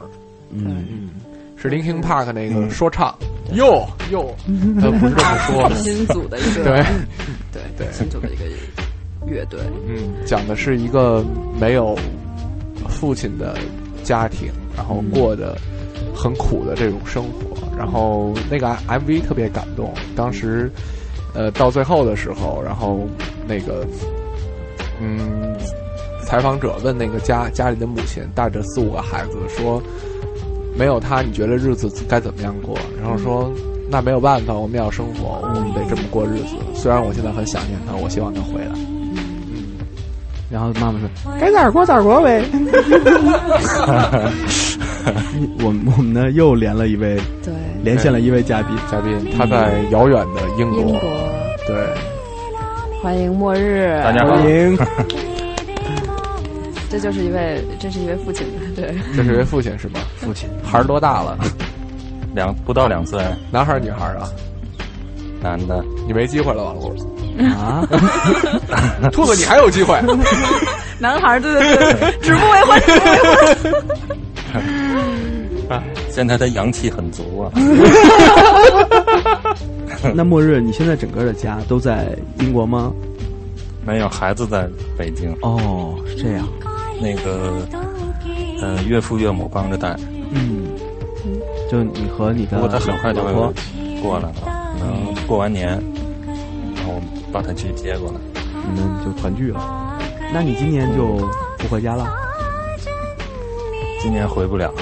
[0.52, 0.86] 嗯。
[0.90, 1.10] 嗯，
[1.58, 3.16] 是 Linkin Park 那个说唱。
[3.54, 4.34] 哟哟，
[4.80, 6.84] 他，不是这么说的， 新组的一个对。
[7.52, 7.88] 对对。
[7.92, 8.46] 新组的一个
[9.26, 11.26] 乐队，嗯，讲的是一个
[11.60, 11.98] 没有
[12.88, 13.58] 父亲的
[14.04, 15.58] 家庭，然后过得
[16.16, 17.58] 很苦的这种生活。
[17.76, 20.72] 然后那个 MV 特别感动，当时
[21.34, 23.00] 呃到最后的时候，然后
[23.48, 23.84] 那个
[25.02, 25.41] 嗯，
[26.32, 29.84] 采访者问那个家家里的母亲带着四五个孩子说。
[30.74, 32.78] 没有他，你觉得日子该怎么样过？
[33.02, 33.52] 然后说，
[33.90, 36.56] 那没有办法，我们要生活，我们得这么过日子。
[36.74, 38.72] 虽然我现在很想念他，我希望他回来。
[38.74, 38.78] 嗯
[40.50, 41.10] 然后妈妈说
[41.40, 42.42] ：“该咋过咋过呗。
[45.64, 47.54] ”我们我们呢又连了一位，对，
[47.84, 50.98] 连线了一位嘉宾，嘉宾他在遥远的英国，英国，
[51.68, 51.76] 对，
[53.04, 54.78] 欢迎末日，大家好欢迎。
[56.92, 60.02] 这就是一位，这是一位父亲， 对，这是一位父亲是吗？
[60.18, 61.38] 父亲，孩儿多大了？
[62.36, 64.30] 两不到两岁，男孩儿女孩儿啊？
[65.42, 65.82] 男的。
[66.06, 66.94] 你没机会了，王璐。
[67.56, 67.88] 啊，
[69.14, 69.98] 兔子，你还有机会。
[71.00, 73.16] 男孩，对对对，指不为婚，指不为
[75.70, 75.82] 婚。
[76.10, 77.52] 现在他阳气很足啊。
[80.14, 82.92] 那末日，你现在整个的家都在英国吗？
[83.86, 84.68] 没有，孩子在
[84.98, 85.34] 北京。
[85.42, 86.46] 哦，是这样。
[87.02, 87.68] 那个，
[88.62, 89.98] 呃，岳父岳母帮着带。
[90.32, 90.68] 嗯，
[91.70, 93.34] 就你和你的不过他很快就会
[94.02, 94.34] 过来了，
[94.78, 95.70] 可能过完年，
[96.76, 98.20] 然后把他去接过来。
[98.74, 100.00] 你们就团聚了。
[100.34, 101.18] 那你今年就
[101.58, 102.08] 不回家了？
[104.00, 104.82] 今年回不了了。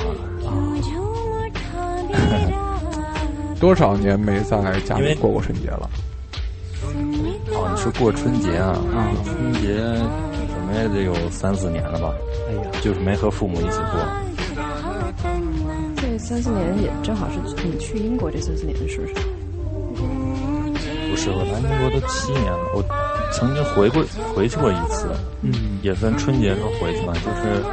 [3.59, 5.89] 多少年没在家里过过春节了？
[7.51, 8.77] 哦，你是过春节啊？
[8.93, 9.75] 啊春节
[10.69, 12.13] 怎么也得有三四年了吧？
[12.47, 13.99] 哎呀，就是没和父母一起过。
[15.95, 19.13] 这三四年也正好是你去英国这三四年，是不是？
[21.09, 22.85] 不是，我来英国都七年了，我
[23.33, 24.03] 曾经回过
[24.35, 25.09] 回去过一次，
[25.41, 27.63] 嗯，也算春节时候回去嘛，就是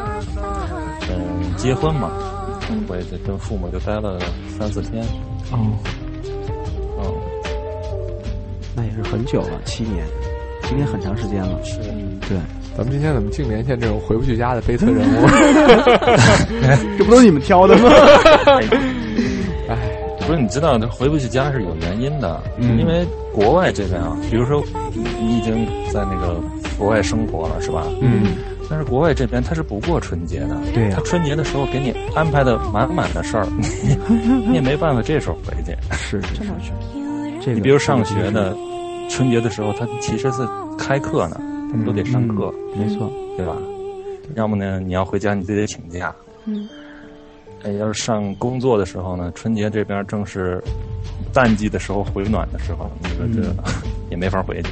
[1.11, 2.11] 嗯结婚嘛，
[2.88, 4.18] 回去跟父母就待了
[4.59, 5.05] 三四天，
[5.53, 5.76] 哦，
[6.97, 7.14] 哦，
[8.74, 10.07] 那也是很久了，七年，
[10.62, 11.62] 七年很长时间了。
[11.62, 11.78] 是，
[12.26, 12.38] 对，
[12.76, 15.26] 咱们今天怎么净连线这种回不去家的悲催人物？
[16.98, 17.88] 这不都是你们挑的吗？
[19.68, 19.76] 哎，
[20.26, 24.62] 不是你知道，他回不去家是有原因的，嗯因为国外这边啊，比如说
[24.94, 26.36] 你已经在那个
[26.78, 27.82] 国外生活了，是吧？
[28.02, 28.34] 嗯，
[28.68, 33.46] 但是国外这边他是不过春节的，对呀他春节的时候给你安排的满满的事儿，
[34.06, 34.16] 你
[34.48, 35.74] 你也没办法这时候回去。
[35.92, 36.44] 是是是，
[37.40, 38.54] 这个你比如上学呢，
[39.08, 40.42] 春节的时候他其实是
[40.78, 41.40] 开课呢，
[41.70, 43.56] 他们都得上课，嗯没错，对吧？
[44.34, 46.14] 要么呢，你要回家你就得请假。
[46.46, 46.68] 嗯，
[47.62, 50.62] 哎，要是上工作的时候呢，春节这边正是
[51.32, 53.54] 淡季的时候回暖的时候，你说这、
[54.10, 54.68] 也没法回去。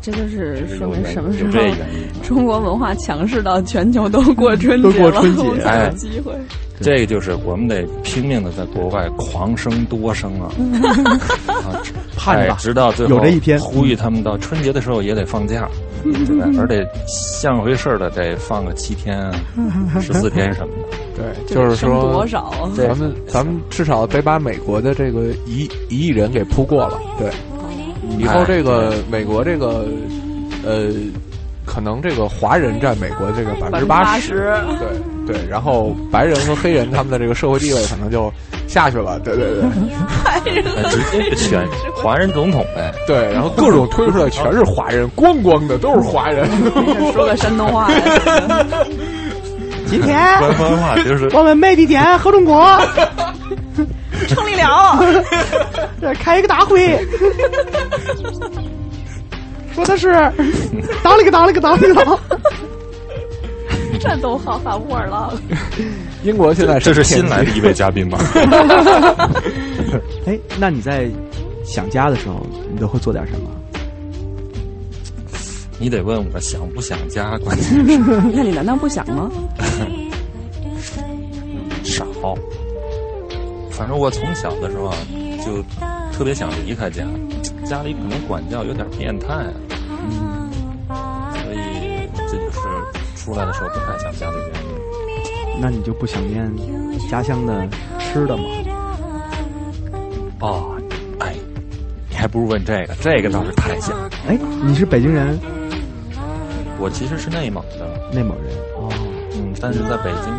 [0.00, 2.22] 这就是说明什么时候有这原因。
[2.22, 6.32] 中国文化强势到全球都过春节了，过春节才哎有机会。
[6.80, 11.18] 这个就是我们得拼命的在国外狂生多生啊，啊
[12.16, 15.68] 盼着直到最后有这一天呼吁他们到春节的时候也得放假，
[16.02, 16.46] 对吧？
[16.58, 19.30] 而且像回事儿的得放个七天、
[20.00, 20.96] 十四天什么的。
[21.16, 22.70] 对，就是说多说，少啊？
[22.76, 27.00] 咱们咱们至少得把美国的这个一一亿人给扑过了。
[27.18, 27.30] 对，
[28.18, 29.86] 以后这个美国这个
[30.62, 30.90] 呃，
[31.64, 34.54] 可能这个华人占美国这个百分之八十，
[35.26, 38.30] 对对，然后白人和黑人他们的这个社会地位可能就
[38.66, 39.18] 下去了。
[39.20, 39.64] 对对对
[40.44, 42.92] 那直接选华人总统呗。
[43.06, 46.48] 对，然后各种推出来全是华人，光光的都是华人。
[47.12, 47.90] 说个山东话，
[49.86, 52.80] 今天官方话就是我们美利坚合众国
[54.28, 55.24] 成立了。
[56.00, 56.98] 这开一个大会，
[59.74, 60.12] 说的是
[61.02, 62.18] 当了个当了个当了个当。
[63.98, 65.32] 这都好喊沃尔了。
[66.22, 68.18] 英国现在这是新来的一位嘉宾吗？
[70.26, 71.08] 哎，那你在
[71.64, 73.50] 想家的时候，你都会做点什么？
[75.78, 77.82] 你得问我想不想家，关键是
[78.34, 79.30] 那你难道不想吗？
[81.84, 82.06] 少。
[83.70, 84.96] 反正我从小的时候啊，
[85.44, 85.62] 就
[86.16, 87.04] 特别想离开家，
[87.64, 89.34] 家里可能管教有点变态
[90.88, 92.58] 啊，所以这就是
[93.14, 94.65] 出来的时候不太想家的原因。
[95.60, 96.50] 那你就不想念
[97.10, 97.66] 家乡的
[97.98, 98.44] 吃的吗？
[100.40, 100.76] 哦，
[101.18, 101.34] 哎，
[102.10, 103.96] 你还不如问这个，这个倒是太想。
[104.28, 105.38] 哎，你是北京人，
[106.78, 108.88] 我其实是内蒙的，内蒙人哦。
[109.34, 110.32] 嗯，但是在北京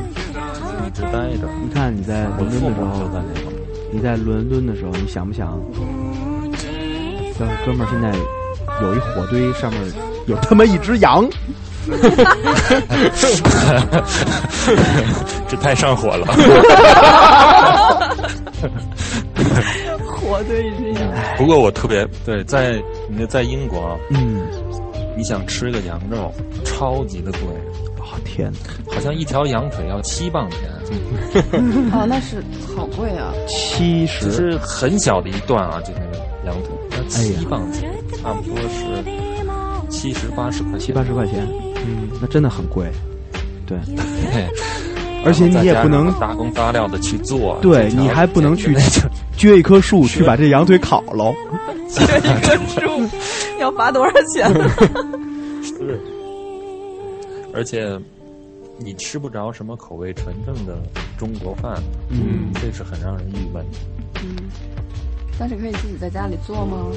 [0.54, 1.12] 就是一直待
[1.42, 1.50] 着。
[1.64, 3.54] 你看你在伦敦的时候就在，内蒙。
[3.92, 5.60] 你在伦敦的时候，你想不想？
[7.40, 8.12] 要是哥们儿现在
[8.82, 9.82] 有一火堆，上面
[10.26, 11.28] 有他妈一只羊，
[15.48, 16.26] 这太上火了。
[20.06, 22.78] 火堆一只羊，不过我特别对，在
[23.10, 24.42] 你在英国啊，嗯，
[25.16, 26.34] 你想吃个羊肉，
[26.66, 27.42] 超级的贵，
[28.02, 28.52] 啊天。
[28.52, 28.58] 哪，
[28.94, 30.60] 好像一条羊腿要七磅钱，
[31.94, 32.44] 哦，那是
[32.76, 33.32] 好贵啊！
[33.48, 36.72] 七十，就是很小的一段啊，就那个羊腿
[37.08, 37.90] 七磅钱，
[38.22, 38.84] 差不多是
[39.90, 41.48] 七十八十块钱，七八十块钱，
[41.88, 42.92] 嗯，那真的很贵，
[43.66, 43.78] 对，
[45.26, 48.76] 而且你也不能大工大料的去做，对你还不能去
[49.38, 51.34] 撅一棵树去把这羊腿烤了，
[51.90, 53.18] 撅一棵树
[53.60, 54.52] 要罚多少钱？
[55.80, 55.98] 对，
[57.54, 57.98] 而且
[58.78, 60.78] 你吃不着什么口味纯正的
[61.18, 63.78] 中国饭，嗯，这是很让人郁闷的。
[65.40, 66.88] 但是可以自己在家里做吗？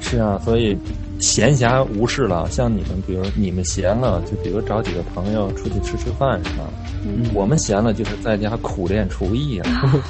[0.00, 0.76] 是啊，所以
[1.18, 6.64] 闲暇无事了，像你们，比如你们闲了，就比如找几个朋友出去吃吃饭是吧？
[7.04, 10.00] 嗯我们闲了就是在家苦练厨艺啊。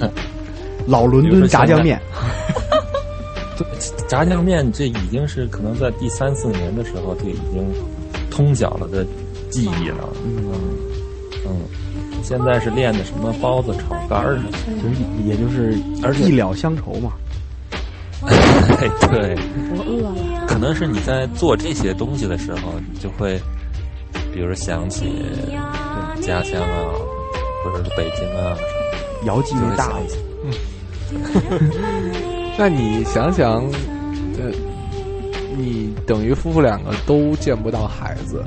[0.86, 2.00] 老伦敦炸酱面，
[4.08, 7.62] 炸酱面这已经是可能在第三四年的时候就已经
[8.30, 9.06] 通晓了的
[9.50, 10.08] 技艺了。
[10.24, 10.50] 嗯，
[11.46, 11.60] 嗯，
[12.22, 14.42] 现在是练的什么包子、炒肝儿什
[14.72, 14.78] 么。
[14.82, 17.12] 就是也就是而且一了乡愁嘛，
[18.68, 19.36] 哎， 对，
[19.72, 20.46] 我饿了。
[20.46, 23.40] 可能是你在做这些东西的时候，你就会，
[24.32, 25.12] 比如想起
[26.20, 26.92] 家乡啊，
[27.64, 28.56] 或者是北京啊，
[29.24, 29.92] 姚记就会那大。
[32.58, 33.64] 那你想想，
[34.38, 34.50] 呃，
[35.56, 38.44] 你等于夫妇两个都见不到孩子，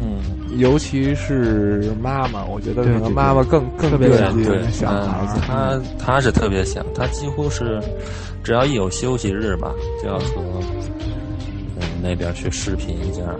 [0.00, 0.18] 嗯，
[0.58, 4.10] 尤其是妈妈，我觉得可能妈妈更更特别
[4.70, 5.40] 想孩子。
[5.46, 7.80] 他他是特别想，她几乎是
[8.42, 10.42] 只要一有休息日吧，就要和
[11.78, 13.36] 嗯那边去视频一下，啊，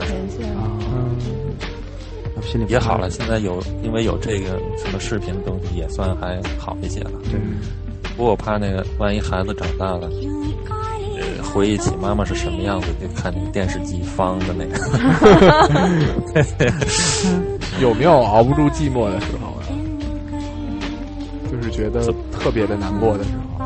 [2.34, 3.08] 那心里也好了。
[3.08, 7.10] 现在有因为有这个什么视频的东西，也算还好一些了。
[7.30, 7.40] 对，
[8.16, 10.10] 不过我怕那个万一孩子长大了，
[10.68, 10.75] 呃，
[11.56, 14.78] 回忆起妈妈是什么样子，就看那个电视机方的那个。
[17.80, 19.68] 有没有熬不住寂寞的时候呀？
[21.50, 23.64] 就是觉得特别的难过的时候。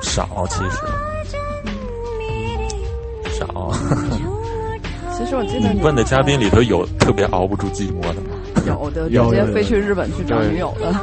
[0.00, 0.70] 少，其实
[3.36, 3.72] 少。
[5.16, 8.36] 其实我记得你问的嘉宾里头有特别熬不住寂寞的吗？
[8.66, 10.94] 有的，有接飞去日本去找女友的。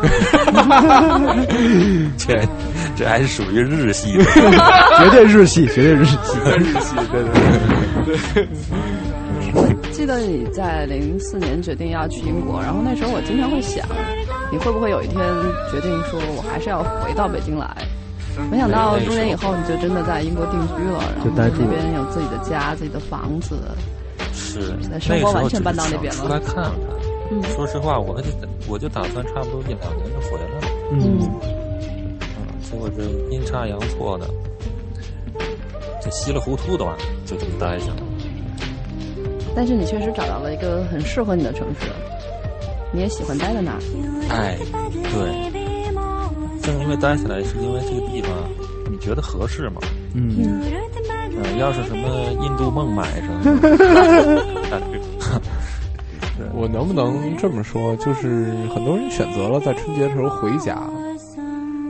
[2.18, 2.42] 这
[2.96, 4.24] 这还是属于日系的，
[5.00, 6.18] 绝对日系，绝对日系，
[6.58, 7.32] 日系，对对
[8.06, 8.48] 对对。
[9.92, 13.86] 记得你在零四年决定要去英国，然后那时候我经常会想，
[14.52, 15.18] 你会不会有一天
[15.72, 17.68] 决定说我还是要回到北京来？
[18.52, 23.56] 没想到多年以后，你就真的在英国定居了，然后在那边有自己的家、自己的房子，
[24.34, 26.20] 是那生活完全搬到那边了。
[26.22, 26.72] 出来看看。
[27.32, 28.28] 嗯，说实话，我就
[28.68, 30.68] 我就打算差不多一两年就回来了。
[30.92, 31.55] 嗯，嗯，
[32.70, 34.28] 结果这阴差阳错的，
[36.02, 37.98] 这稀里糊涂的吧，就这么待下了。
[39.56, 41.88] 但是你确实找到了一个很适合你的城市，
[42.92, 43.80] 你也喜欢待在那儿。
[44.30, 44.58] 哎，
[45.14, 45.52] 对。
[46.62, 48.32] 正因为待下来，是因为这个地方
[48.92, 49.80] 你觉得合适吗？
[50.16, 50.62] 嗯，
[51.44, 52.08] 呃，要是什么
[52.42, 53.40] 印度孟买什么，
[56.54, 57.96] 我能不能这么说？
[57.98, 60.82] 就是很多人选择了在春节的时候回家，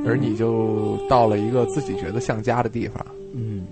[0.05, 3.05] 而你就到了一个自己觉得像家的地方。
[3.33, 3.65] 嗯，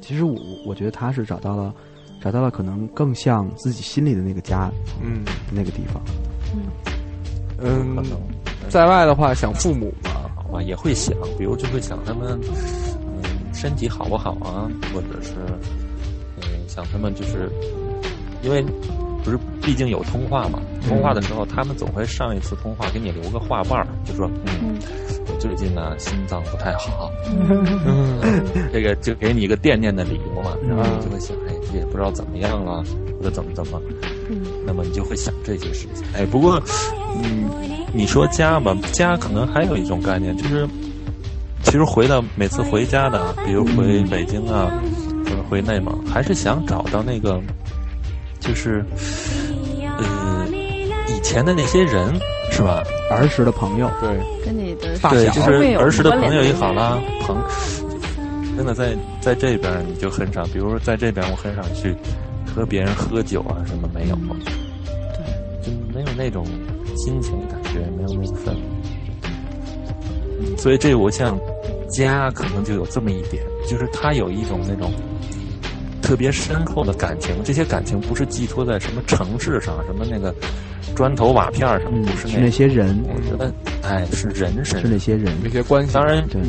[0.00, 0.36] 其实我
[0.66, 1.74] 我觉得他是找到了，
[2.20, 4.70] 找到了可能更像自己心里的那个家，
[5.02, 6.02] 嗯，那个地方。
[7.60, 8.04] 嗯嗯，
[8.68, 10.10] 在外的话想父母嘛。
[10.50, 12.40] 啊，也会想，比如就会想他们，
[12.96, 13.22] 嗯，
[13.52, 14.64] 身体好不好啊？
[14.94, 15.34] 或者是，
[16.38, 17.50] 嗯，想他们就是，
[18.42, 18.64] 因为
[19.28, 20.58] 不是，毕竟有通话嘛。
[20.88, 24.78] 通话的时候，他们总会上一次通话给你留个话瓣儿，就说，嗯，
[25.26, 28.42] 我最近呢心脏不太好，嗯，
[28.72, 30.52] 这个就给你一个惦念的理由嘛。
[30.66, 32.82] 然后你就会想，哎，也不知道怎么样了，
[33.18, 33.80] 或者怎么怎么，
[34.30, 36.04] 嗯，那么你就会想这些事情。
[36.14, 36.60] 哎，不过，
[37.22, 37.48] 嗯。
[37.90, 40.68] 你说家吧，家可能还有一种概念，就是
[41.62, 44.70] 其实回到每次回家的，比如回北京啊，
[45.24, 47.40] 或者回内蒙，还是想找到那个，
[48.40, 48.84] 就是
[49.98, 50.46] 呃
[51.08, 52.14] 以前的那些人，
[52.50, 52.82] 是吧？
[53.10, 54.08] 儿时的朋友，对，
[54.44, 57.36] 跟你的对，就是儿时的朋友也好啦，朋
[58.56, 61.94] 真的在在这边你就很少，比如说在这边我很少去
[62.46, 64.16] 和别人喝酒啊，什么没有，
[65.14, 65.22] 对，
[65.62, 66.46] 就没有那种。
[66.96, 68.52] 心情感觉没有那个氛
[70.42, 71.38] 围，所以这我想
[71.88, 74.92] 家可能就有这么一点，就是它有一种那种
[76.02, 77.34] 特别深厚的感情。
[77.44, 80.34] 这些感情不是寄托在什么城市上，什么那个
[80.94, 82.98] 砖头瓦片上，不是那些人。
[83.04, 83.52] 我觉得，
[83.82, 85.92] 哎，是人身是那些人，那些关系。
[85.92, 86.40] 当然，对，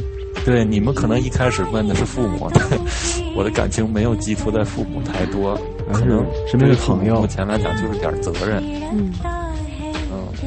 [0.46, 2.50] 对，你们可能一开始问的是父母，
[3.36, 5.60] 我的感情没有寄托在父母太多，
[5.92, 8.64] 可能身边的朋友，目前来讲就是点责任。
[8.94, 9.12] 嗯。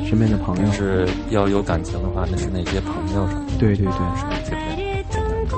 [0.09, 3.47] 身边的朋友是要有感情的话，那是那些朋友上。
[3.59, 5.57] 对对对，是那些挺难得。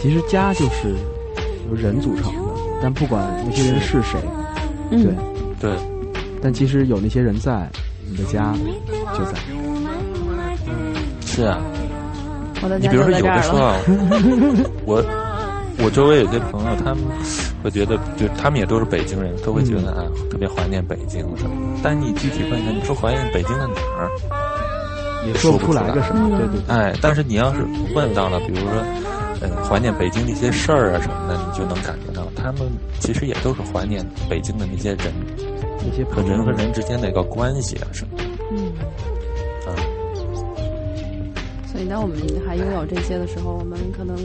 [0.00, 0.94] 其实家就是
[1.70, 2.38] 由人组成的，
[2.82, 4.18] 但不管那些人是谁，
[4.90, 5.14] 对
[5.60, 5.70] 对，
[6.42, 7.68] 但其实有那些人在，
[8.10, 8.54] 你的家
[9.16, 9.32] 就在。
[11.24, 11.58] 是啊，
[12.62, 13.72] 我的你比如说有的时候，
[14.84, 15.02] 我
[15.82, 17.04] 我周围有些朋友，他们。
[17.62, 21.50] 会觉得，就他们也都是北京人，都会觉得啊，特别怀念北京什么。
[21.82, 24.08] 但你具体问一下，你说怀念北京的哪儿，
[25.26, 26.38] 也说不出来个什么。
[26.38, 26.74] 对对。
[26.74, 27.58] 哎，但是你要是
[27.94, 28.82] 问到了，比如说，
[29.40, 35.12] 呃，怀念北京那些事儿啊什么的，你就能感觉到，他们其实也都是怀念北京的那些人，
[35.78, 38.24] 那些和人和人之间的一个关系啊什么的。
[38.50, 38.72] 嗯。
[39.66, 39.72] 啊。
[41.72, 44.16] 所以，当我们还拥有这些的时候，我们可能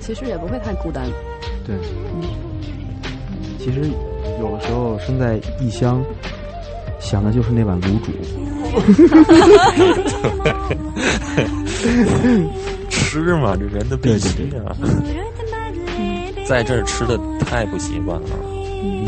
[0.00, 1.08] 其实也不会太孤单。
[1.64, 1.74] 对。
[3.58, 3.90] 其实
[4.40, 6.04] 有的时候身在异乡，
[7.00, 8.12] 想的就是那碗卤煮。
[12.98, 14.76] 吃嘛，这人的必须啊。
[16.46, 18.28] 在这儿吃的太不习惯了。
[18.82, 19.06] 嗯。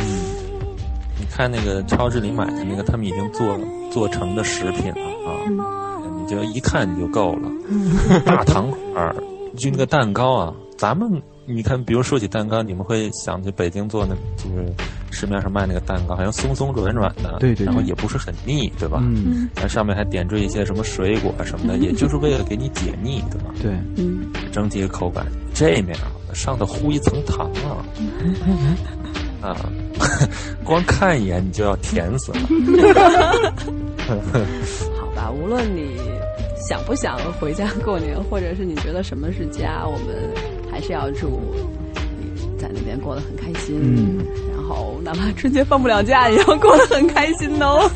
[1.18, 3.58] 你看那个超市里买的那个，他们已经做
[3.90, 7.50] 做成的食品了啊，你就一看你就够了。
[8.24, 9.14] 大糖块儿
[9.56, 11.20] 就那个蛋糕啊，咱们。
[11.46, 14.72] 你看，比如说起蛋糕，你们会想起北京做那，就是
[15.10, 19.00] 市面上卖那个蛋糕，好像松松软软的，对对，然后也不是很腻，对吧？
[19.02, 23.52] 嗯，它上面还点缀一些什么水果什么的，也就是为了给你解腻，对吧？
[23.60, 25.96] 对，嗯，整体的口感，这面
[26.32, 27.84] 上头糊一层糖啊，
[29.42, 29.56] 啊，
[30.64, 32.38] 光看一眼你就要甜死了。
[34.98, 35.96] 好吧，无论你
[36.68, 40.16] 想不想回家过年，或者是你觉得什么是家，我们。
[40.72, 41.40] 还是要祝
[42.20, 44.24] 你在那边过得很开心，嗯，
[44.70, 47.90] 然后哪怕春节放不了假，也要过得很开心哦。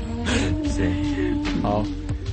[0.68, 0.84] 行，
[1.62, 1.82] 好，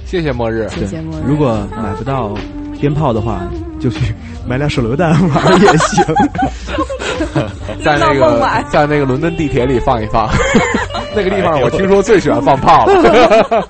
[0.06, 1.24] 谢谢末日，谢谢末日。
[1.26, 2.34] 如果买不到
[2.82, 3.48] 鞭炮的话，
[3.80, 4.14] 就去
[4.46, 6.04] 买俩手榴弹玩也行。
[7.82, 10.30] 在那个在那个伦敦地铁里放一放，
[11.16, 13.70] 那个地方我听说最喜欢放炮了。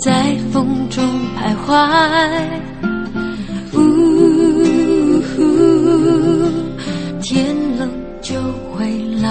[0.00, 1.04] 在风中
[1.36, 1.74] 徘徊。
[3.74, 5.42] 呜呼，
[7.20, 8.34] 天冷就
[8.72, 8.86] 回
[9.20, 9.28] 来。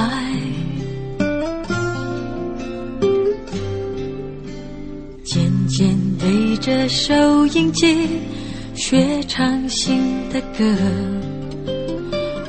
[5.23, 8.09] 渐渐对着收音机
[8.75, 10.01] 学唱新
[10.33, 10.65] 的歌。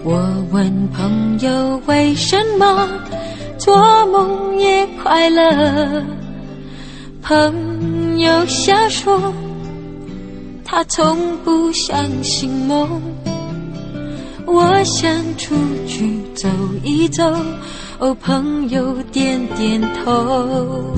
[0.03, 2.89] 我问朋友为什么
[3.59, 3.77] 做
[4.07, 6.03] 梦也快乐？
[7.21, 7.68] 朋
[8.29, 9.33] 友笑说，
[10.63, 13.01] 他从不相信梦。
[14.45, 15.55] 我想出
[15.87, 16.47] 去走
[16.83, 17.25] 一走，
[17.99, 20.95] 哦，朋友点点头。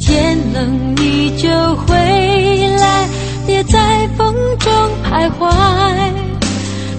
[0.00, 1.96] 天冷你就回
[2.78, 3.08] 来，
[3.44, 4.72] 别在风中
[5.04, 5.52] 徘徊。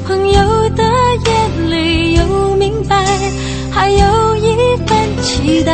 [0.05, 0.83] 朋友的
[1.25, 3.05] 眼里有明白，
[3.71, 5.73] 还有一份期待。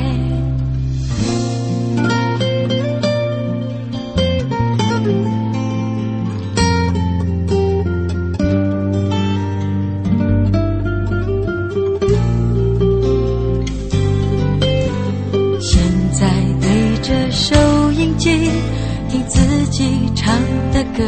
[19.81, 20.35] 己唱
[20.71, 21.03] 的歌，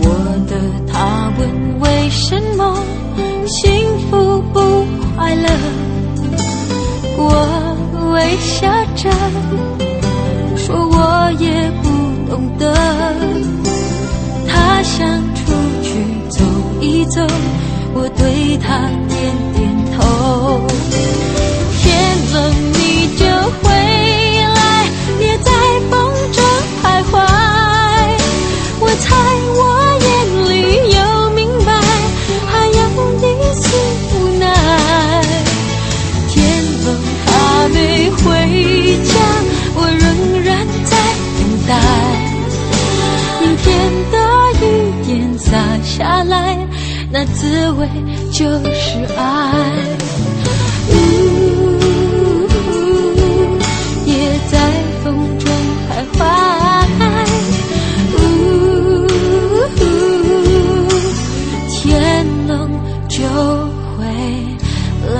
[0.00, 0.06] 我
[0.46, 0.52] 的
[0.86, 2.76] 他问为什么
[3.46, 4.60] 幸福不
[5.16, 5.48] 快乐，
[7.16, 9.10] 我微笑着
[10.58, 11.88] 说我也不
[12.30, 12.74] 懂得，
[14.46, 15.88] 他想出去
[16.28, 16.44] 走
[16.82, 17.26] 一走，
[17.94, 18.90] 我对他
[47.44, 47.86] 滋味
[48.32, 48.42] 就
[48.72, 49.22] 是爱。
[50.88, 50.92] 呜，
[54.06, 54.12] 也
[54.50, 54.54] 在
[55.02, 55.04] 风
[55.38, 55.46] 中
[55.84, 56.18] 徘徊。
[58.16, 58.18] 呜，
[61.68, 62.50] 天冷
[63.08, 63.18] 就
[63.94, 64.00] 回
[65.14, 65.16] 来。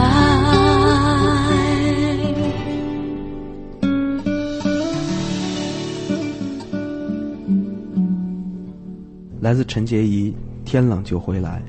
[9.41, 10.31] 来自陈洁仪，
[10.65, 11.63] 《天冷就回来》。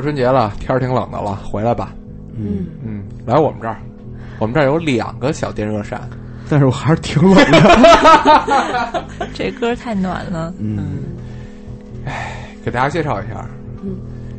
[0.00, 1.92] 过春节了，天儿挺冷的了，回来吧。
[2.34, 3.76] 嗯嗯，来我们这儿，
[4.38, 6.00] 我们这儿有两个小电热扇。
[6.48, 9.04] 但是我还是挺冷的。
[9.34, 10.52] 这歌太暖了。
[10.58, 10.98] 嗯，
[12.06, 13.46] 哎给大家介绍一下，
[13.84, 13.96] 嗯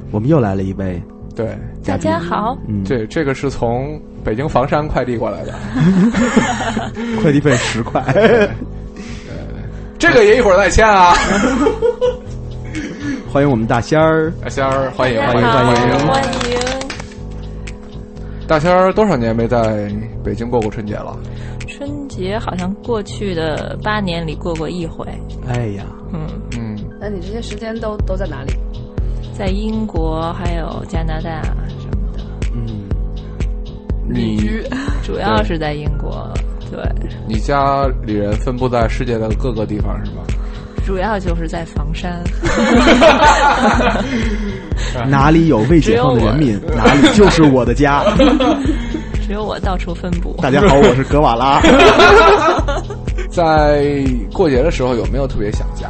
[0.09, 1.01] 我们又来了一位
[1.35, 1.55] 对，
[1.85, 5.53] 大家好，嗯，对这个是从北京房山快递过来的，
[7.21, 8.03] 快递费十块。
[9.99, 11.13] 这个也一会儿再签啊。
[13.31, 16.05] 欢迎我们大仙儿，大仙儿，欢迎欢迎欢迎！
[16.05, 16.21] 欢
[16.51, 16.59] 迎。
[18.45, 19.89] 大仙儿多少年没在
[20.21, 21.17] 北京过过春节了？
[21.65, 25.07] 春节好像过去的八年里过过一回。
[25.47, 26.27] 哎呀，嗯
[26.59, 28.51] 嗯，那你这些时间都都在哪里？
[29.33, 32.19] 在英国还有加拿大什么的。
[32.53, 32.83] 嗯，
[34.09, 34.41] 你
[35.03, 36.29] 主要是在英国，
[36.69, 36.83] 对，
[37.25, 40.21] 你家里人分布在世界的各个地方是吧？
[40.85, 42.21] 主要就是在房山。
[45.07, 48.03] 哪里有未解放的人民，哪里就是我的家。
[49.25, 50.35] 只有我到处分布。
[50.41, 51.61] 大家好，我是格瓦拉。
[53.29, 53.85] 在
[54.33, 55.89] 过节的时候有没有特别想家？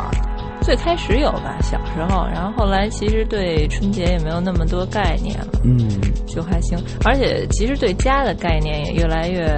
[0.61, 5.89] 最开始有吧，小时候，然后后来其实对春节也没有那么多概念了，嗯，
[6.27, 6.77] 就还行。
[7.03, 9.49] 而且其实对家的概念也越来越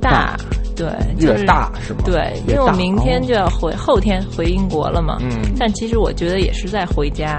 [0.00, 0.36] 大，
[0.78, 2.00] 对，就是越大是吗？
[2.04, 5.28] 对，因为我明天就要回，后天回英国了嘛，嗯，
[5.58, 7.36] 但其实我觉得也是在回家，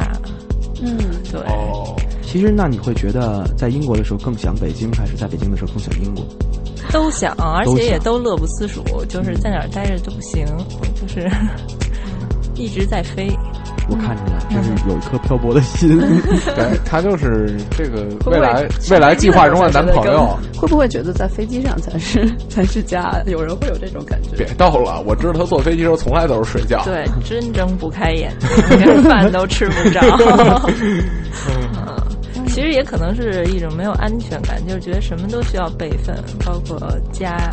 [0.83, 0.97] 嗯，
[1.31, 1.39] 对。
[1.43, 6.25] 哦，其实那你会觉得在英国的时候更想北京，还是在北京的时候更想英国？
[6.91, 10.45] 都想，而且也都乐不思蜀，就是在哪儿待着都不行，
[10.99, 11.29] 就是
[12.59, 13.29] 一直在飞。
[13.91, 15.97] 我看出来，就是有一颗漂泊的心。
[16.55, 20.37] 对他就是这个未来未来计划中的男朋友。
[20.55, 23.19] 会不会觉得在飞机上才是才是家？
[23.25, 24.35] 有人会有这种感觉？
[24.37, 26.83] 别逗了，我知道他坐飞机时候从来都是睡觉。
[26.83, 30.01] 对，真睁不开眼睛，连饭都吃不着。
[32.59, 36.13] 嗯，其实也可能是一种没有安全感，就是觉得什么都需要备份，
[36.45, 36.77] 包括
[37.11, 37.49] 家，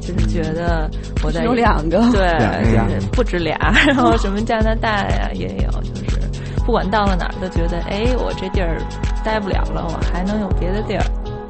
[0.00, 0.90] 就是觉得
[1.22, 3.56] 我在有两个，对，不止俩，
[3.86, 6.18] 然后什么加拿大呀也有，就是
[6.64, 8.78] 不管到了哪儿都觉得，哎，我这地儿
[9.22, 11.04] 待不了了，我还能有别的地儿，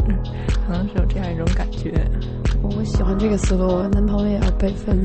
[0.08, 0.16] 嗯，
[0.66, 1.92] 可能是有这样一种感觉。
[2.76, 4.98] 我喜欢这个思路，我男朋友也要备份。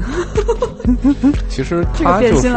[1.49, 2.49] 其实他就是，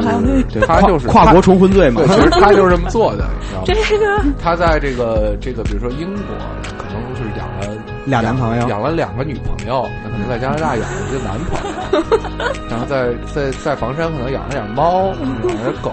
[0.66, 2.02] 他就是跨国重婚罪嘛。
[2.06, 3.64] 其实他就是这么做的，你知道吗？
[3.88, 4.04] 这个
[4.42, 6.36] 他在这个这个，比如说英国，
[6.76, 11.58] 可能就是养了俩男朋友，养了两个女朋友，那可能在加拿大养了一个男朋
[11.92, 15.92] 友， 然后在在在房山可能养了点猫，养了点狗，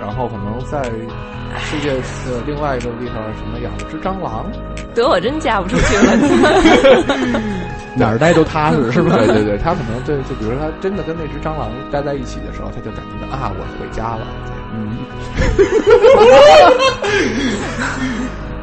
[0.00, 0.82] 然后可能在
[1.58, 2.00] 世界的
[2.46, 4.44] 另外一个地方什么养了只蟑螂。
[4.94, 7.40] 得我真嫁不出去了。
[7.96, 9.16] 哪儿待都踏实，是吧？
[9.16, 14.26] 对对对，他可能对，就比如说他真的跟那只蟑螂待在一起的时候，他就感觉到啊，我回家了。
[14.74, 14.98] 嗯，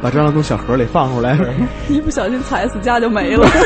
[0.00, 1.36] 把蟑螂从小盒里放出来，
[1.88, 3.48] 一不小心踩死家就没了。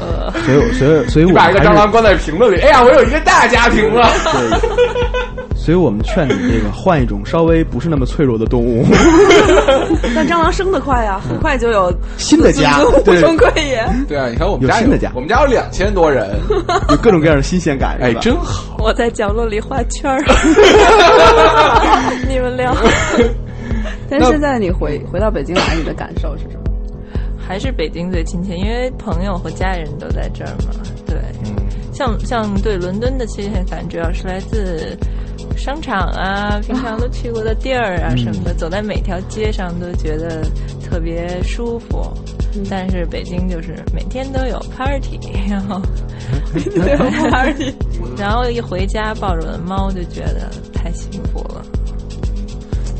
[0.00, 4.08] 呃，所以所以所以我把一个蟑螂关在瓶子里，哎呀，我有一个大家庭了。
[5.64, 8.84] 所以我们劝你这个换一种稍微不是那么脆弱的动物。
[10.12, 13.86] 但蟑螂生得快啊， 很快就有新的家， 对，生贵也。
[14.08, 16.36] 对啊，你看我们家有新的家，我们家有两千多人，
[16.90, 18.76] 有各种各样的新鲜感，哎，真好。
[18.80, 20.20] 我在角落里画圈儿，
[22.28, 22.74] 你们聊。
[24.10, 26.62] 但是现在你回回到北京来，你的感受是什么？
[27.38, 30.74] 还是北京最亲切，因为朋友和家人都在这儿嘛。
[31.06, 31.31] 对，嗯，
[31.92, 34.96] 像像对伦敦的亲切感，主要是来自。
[35.56, 40.42] 商场啊， 平常都去过的地儿啊，什么的，走在每条街上都觉得
[40.82, 42.10] 特别舒服。
[42.70, 45.20] 但是北京就是每天都有 party，
[45.50, 45.80] 然后
[46.54, 47.74] 每天都有 party，
[48.16, 51.62] 然后一回家抱着我的猫就觉得太幸福了。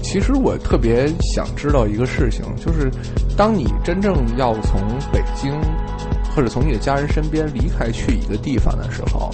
[0.02, 2.90] 其实我特别想知道一个事情，就是
[3.36, 4.78] 当你真正要从
[5.10, 5.50] 北京
[6.34, 9.30] 或者从你的家人身边离开去一个地方的时候，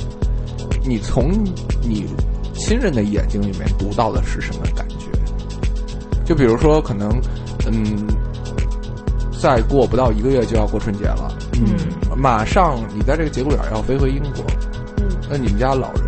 [0.85, 1.33] 你从
[1.83, 2.07] 你。
[2.61, 5.07] 亲人的眼睛里面读到的是什么感觉？
[6.25, 7.09] 就比如说，可能，
[7.71, 8.05] 嗯，
[9.41, 11.63] 再过不到一个月就要过春节了，嗯，
[12.17, 14.45] 马上你在这个节骨眼要飞回英国，
[14.97, 16.03] 嗯，那你们家老人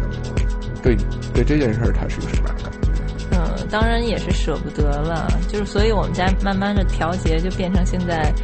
[0.82, 0.96] 对
[1.32, 2.88] 对这件事儿他是个什么样的感觉？
[3.30, 8.34] 嗯，当然也是舍不得了，就是所以我们家慢慢的调节，就变成现在。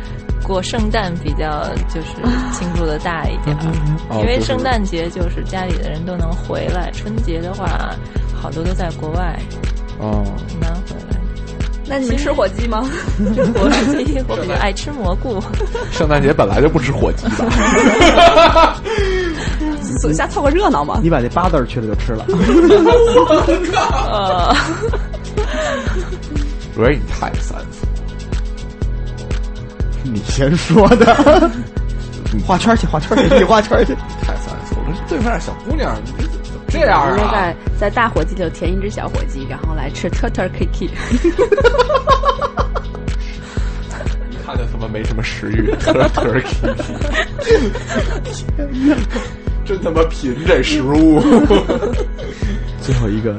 [0.46, 2.06] 过圣诞比较就是
[2.52, 3.56] 庆祝的大一点，
[4.20, 7.90] 因为圣诞节就是家里的人都能回来，春节的话
[8.32, 9.36] 好多都在国外，
[9.98, 10.22] 哦，
[10.60, 11.16] 难回来。
[11.88, 12.88] 那你们吃火鸡吗？
[13.54, 13.68] 火
[14.04, 15.42] 鸡，我比较爱吃蘑菇。
[15.90, 18.80] 圣诞节本来就不吃火鸡吧？
[20.00, 21.00] 属下凑个热闹嘛。
[21.02, 22.24] 你把那八字去了就吃了。
[24.12, 24.54] 呃，
[26.72, 27.75] 主要你太三俗。
[30.16, 31.50] 你先说的，
[32.32, 33.94] 你画圈去，画圈去，你画圈去，
[34.24, 34.96] 太三俗了。
[35.06, 37.30] 对面小姑娘，你怎么这样啊？
[37.30, 40.84] 在在大火鸡里填一只小火鸡，然后来吃 turtle cake。
[40.84, 40.88] 一
[44.46, 46.72] 看就他妈没什么食欲，turtle cake。
[49.66, 51.20] 真他妈贫这食物。
[52.80, 53.34] 最后一个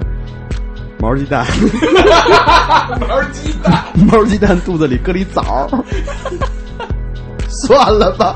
[1.00, 1.44] 毛鸡蛋，
[3.08, 5.70] 毛鸡蛋，毛鸡蛋肚子里搁里枣。
[7.66, 8.36] 算了吧，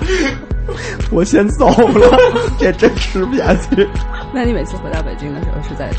[1.11, 2.17] 我先走了，
[2.57, 3.87] 这真吃不下去。
[4.33, 5.91] 那你每次回到北京的时候，是在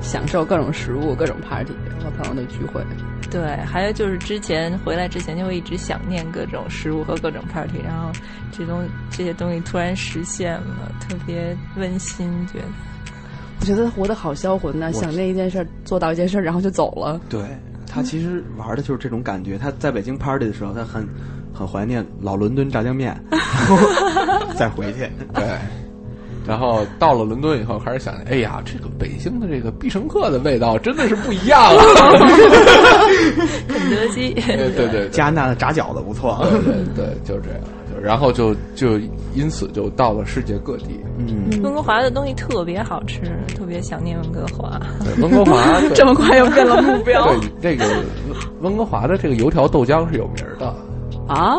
[0.00, 1.72] 享受各种食物、各种 party
[2.02, 2.82] 和朋友的聚会？
[3.30, 8.10] 对，还有就是之前回来之前就会一直想念各种食物和各种 party，然后
[8.50, 12.64] 这东这些东西突然实现了，特别温馨，觉得。
[13.60, 14.90] 我觉得活得好销魂呐！
[14.92, 17.20] 想念一件事，做到一件事，然后就走了。
[17.28, 17.40] 对
[17.88, 19.56] 他其实玩的就是这种感觉。
[19.58, 21.06] 他在北京 party 的时候，他很
[21.52, 23.18] 很怀念老伦敦炸酱面，
[24.56, 25.08] 再回去。
[25.34, 25.44] 对，
[26.46, 31.84] 然后到了伦敦以后，开始想，哎呀，这个北京的这个必胜客的味道真的是不一样啊！
[33.68, 36.46] 肯德基，对对对，加拿大的炸饺子不错。
[36.50, 37.60] 对对对，就是这样。
[38.02, 38.98] 然后就就
[39.34, 41.00] 因此就到了世界各地。
[41.18, 43.20] 嗯，温哥华的东西特别好吃，
[43.56, 44.80] 特别想念温哥华。
[45.04, 47.26] 对， 温哥华 这么快又变了目标。
[47.60, 47.84] 对，这个
[48.60, 50.74] 温哥华的这个油条豆浆是有名的
[51.26, 51.58] 啊。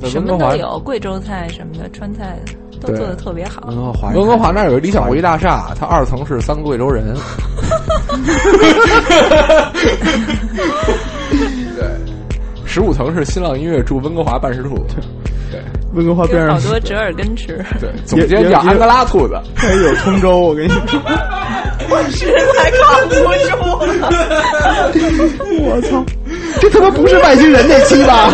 [0.00, 2.38] 对，什么都有，贵州菜什么的，川菜
[2.80, 3.68] 都做的特别好。
[3.68, 7.16] 温哥华，温哥华那儿有个理想国际大厦，它二层是三个贵州人。
[12.76, 12.82] 对。
[12.82, 14.74] 十五层是新浪音乐驻温哥华办事处，
[15.50, 15.58] 对，
[15.94, 20.78] 温哥华边上好多折耳根吃，对，总监叫安哥拉兔子，还有通州，我跟你说，
[21.88, 24.04] 我实在扛不住了，
[25.64, 26.04] 我操，
[26.60, 28.30] 这他妈不是外星人那期吧？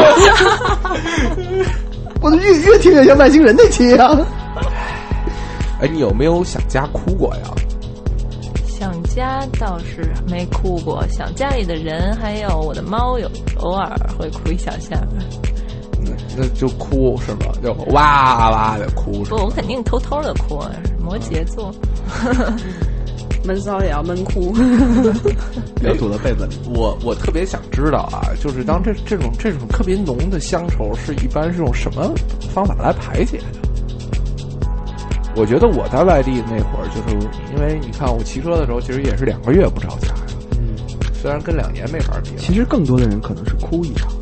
[2.20, 4.18] 我都越越听越像外星人那期啊！
[5.80, 7.42] 哎，你有没有想家哭过呀？
[9.14, 14.98] 想家倒是没哭过，想家里的人还有我的猫，有偶尔会哭一小下。
[16.34, 17.52] 那就哭是吧？
[17.62, 19.22] 就哇哇的哭。
[19.24, 20.58] 不，我肯定偷偷的哭。
[20.98, 21.70] 摩羯座，
[23.44, 24.54] 闷骚也要闷哭。
[25.84, 26.56] 要躲到被子里。
[26.74, 32.10] 我我特别想知道啊，就是当这这种这种特别浓的乡愁，是一般是用什么
[32.48, 33.61] 方法来排解的？
[35.34, 40.26] 我觉得我在外地那会儿，就是因为你看我骑车的时候，其实也是两个月不着家呀。
[40.58, 40.76] 嗯，
[41.14, 42.30] 虽然跟两年没法比。
[42.36, 44.12] 其实更多的人可能是哭一场，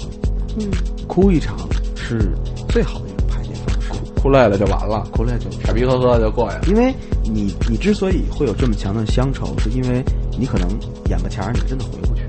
[0.58, 0.70] 嗯，
[1.08, 1.58] 哭一场
[1.96, 2.32] 是
[2.68, 3.90] 最好的一种排解方式。
[4.22, 6.62] 哭累了就完了，哭累就傻逼呵呵就过去了。
[6.68, 10.04] 因为你你之所以会有这么强的乡愁，是因为
[10.38, 10.68] 你可能
[11.08, 12.22] 眼巴前儿你真的回不去，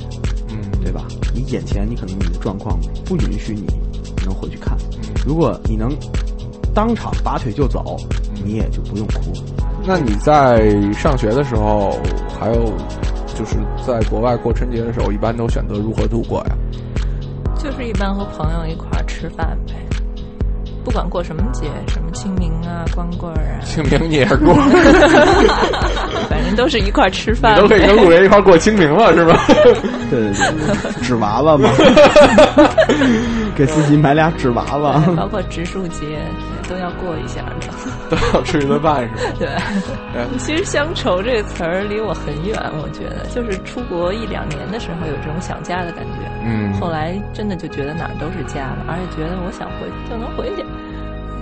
[0.49, 1.05] 嗯，对吧？
[1.35, 3.67] 你眼前你可能你的状况不允许你
[4.25, 4.75] 能回去看。
[5.23, 5.95] 如果你能
[6.73, 7.95] 当场拔腿就走。
[8.43, 9.31] 你也就不用哭。
[9.85, 11.97] 那你在上学的时候，
[12.39, 12.73] 还有
[13.35, 13.55] 就是
[13.85, 16.55] 在国外过春节的时候，一般都选择如何度过呀？
[17.57, 19.73] 就是一般和朋友一块儿吃饭呗，
[20.83, 23.61] 不管过什么节，什么清明啊、光棍儿啊。
[23.63, 24.53] 清明你也过？
[26.27, 27.55] 反正都是一块儿吃饭。
[27.55, 29.37] 都可以跟路人一块儿过清明了，是吧？
[30.09, 31.69] 对对对， 纸娃娃嘛，
[33.55, 34.99] 给自己买俩纸娃娃。
[35.15, 36.17] 包括植树节
[36.71, 37.67] 都要过一下的，
[38.09, 39.21] 都要吃一顿饭是吧？
[39.37, 40.39] 对。
[40.39, 46.31] 其实乡愁这个词儿离我很远，我觉得就是出国一两年的时候有这种想家的感觉。
[46.45, 46.71] 嗯。
[46.79, 50.63] 后来真的就觉得哪儿都是家了，而且觉得我想回就能回去，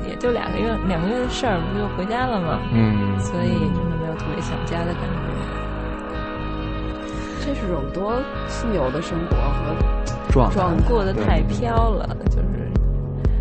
[0.10, 2.58] 也就两个月两个月的事儿，不就回家了吗？
[2.74, 3.14] 嗯。
[3.22, 5.30] 所以真的没有特别想家的感觉。
[7.46, 9.74] 这是种多自由的生活和
[10.32, 12.72] 状状过得太飘了，就是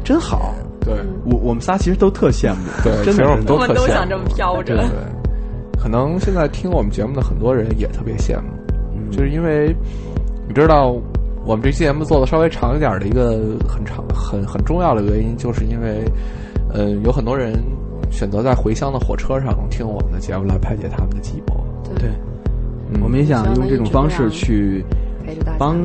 [0.05, 0.55] 真好。
[0.95, 3.87] 对我我们仨其实都特羡慕，对，真的我们都特羡慕。
[3.87, 4.77] 想这么飘着。
[4.77, 8.49] 对对，可能现在听我们节目的很多人也特别羡慕，
[9.11, 9.75] 就是因为
[10.49, 10.97] 你知道，
[11.45, 13.39] 我们这期节目做的稍微长一点的一个
[13.69, 16.05] 很长很很重要的原因，就是因为
[16.73, 17.55] 呃有很多人
[18.11, 21.99] 选择在回乡的火车上听我们的节目来排解他们的寂寞。
[21.99, 22.11] 对。
[23.03, 24.83] 我们也想用这种方式去
[25.59, 25.77] 帮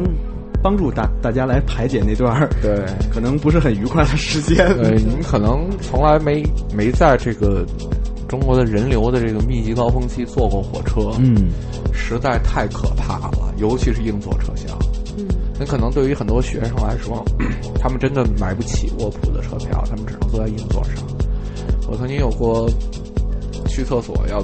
[0.64, 4.66] 帮助大大家来排解那段对可能不是很愉快的时间。
[4.82, 6.42] 呃，你可能从来没
[6.74, 7.66] 没在这个
[8.28, 11.52] 中国的人流的这个密集高峰期坐过火车，嗯，
[11.94, 14.76] 实在太可怕了，尤其是硬座车厢。
[15.18, 15.28] 嗯，
[15.60, 17.24] 那可能对于很多学生来说，
[17.80, 20.94] 他们真的买不起卧铺的车票，他们只能坐在硬座上。
[21.88, 22.68] 我曾经有过
[23.68, 24.44] 去厕所要。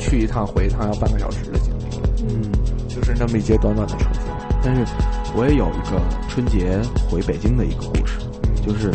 [0.00, 2.50] 去一趟回一趟要半个小时的经历，嗯，
[2.88, 4.27] 就是那么一节短短的车厢。
[4.68, 4.84] 但是
[5.34, 6.78] 我也有一个春节
[7.08, 8.18] 回北京的一个故事，
[8.62, 8.92] 就是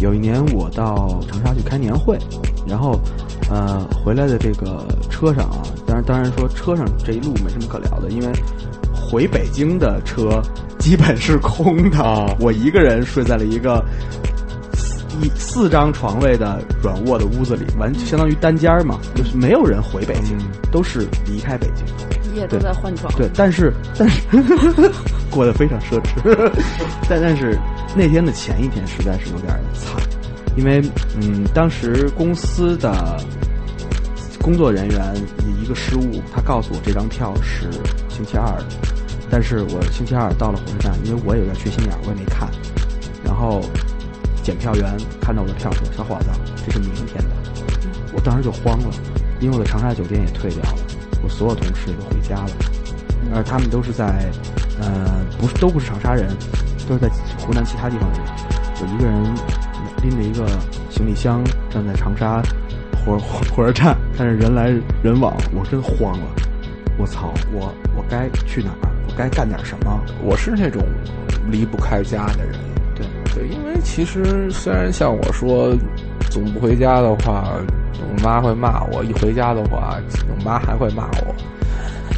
[0.00, 2.18] 有一年我到长沙去开年会，
[2.66, 3.00] 然后
[3.48, 8.30] 呃回来的这个车上啊，当然当然说车上这一路没什么可聊的，因为
[8.92, 10.42] 回北京的车
[10.78, 13.82] 基本是空的，我一个人睡在了一个。
[15.22, 20.36] 一四张床位的软卧的屋子里，完相当于单间嘛，就是没有人回北京，
[20.72, 21.86] 都是离开北京，
[22.20, 23.12] 一夜都在换床。
[23.16, 24.20] 对，但是但是
[25.30, 26.50] 过得非常奢侈，
[27.08, 27.58] 但但是
[27.94, 30.00] 那天的前一天实在是有点惨，
[30.56, 30.82] 因为
[31.20, 33.16] 嗯，当时公司的
[34.40, 35.14] 工作人员
[35.62, 37.68] 一个失误，他告诉我这张票是
[38.08, 38.66] 星期二的，
[39.30, 42.48] 但是我星期二到了火车站，因为我有点缺心眼儿，我也没看。
[43.24, 43.62] 然后
[44.42, 46.28] 检票员看到我的票说：“小伙子，
[46.66, 47.30] 这是明天的。”
[48.12, 48.90] 我当时就慌了，
[49.40, 50.78] 因为我的长沙酒店也退掉了，
[51.24, 52.50] 我所有同事都回家了，
[53.34, 54.30] 而他们都是在
[54.78, 56.28] 呃，不是都不是长沙人，
[56.86, 58.28] 都是在湖南其他地方的人。
[58.80, 59.24] 我一个人
[60.02, 60.46] 拎着一个
[60.90, 62.42] 行李箱站在长沙
[63.04, 64.68] 火火火车站，但是人来
[65.02, 66.26] 人往，我真慌了。
[66.98, 68.88] 我操，我我该去哪儿？
[69.08, 70.00] 我该干点什么？
[70.22, 70.82] 我是那种
[71.50, 72.54] 离不开家的人。
[72.94, 75.74] 对对，因为其实虽然像我说
[76.34, 77.44] 总不回家的话，
[78.00, 79.94] 我妈会骂我；一回家的话，
[80.28, 81.34] 我妈还会骂我。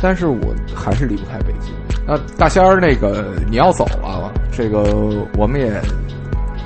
[0.00, 1.70] 但是我还是离不开北京。
[2.06, 4.82] 那大仙儿，那个你要走了，这个
[5.36, 5.70] 我们也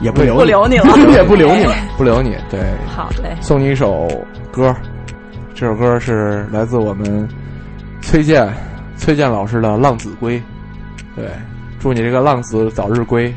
[0.00, 1.74] 也不留不留你了 也不留你了。
[1.98, 2.36] 不留你。
[2.48, 4.06] 对，好嘞，送你一首
[4.52, 4.72] 歌，
[5.52, 7.28] 这首歌是来自我们
[8.00, 8.48] 崔健
[8.96, 10.38] 崔健老师的《浪子归》。
[11.16, 11.24] 对，
[11.80, 13.34] 祝你这个浪子早日归。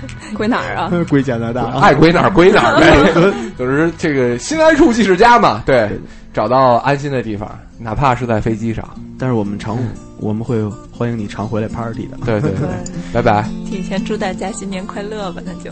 [0.34, 0.90] 归哪儿啊？
[1.08, 3.32] 归加拿大，爱归哪儿归哪儿呗。
[3.58, 5.62] 就是这个心安处即是家嘛。
[5.66, 5.90] 对，
[6.32, 8.84] 找到安心的地方，哪怕是在飞机上。
[9.18, 9.78] 但是我们常
[10.18, 10.62] 我们会
[10.92, 12.16] 欢迎你常回来 party 的。
[12.24, 12.68] 对对对，
[13.12, 15.70] 拜拜，提前祝大家新年快乐吧，那就。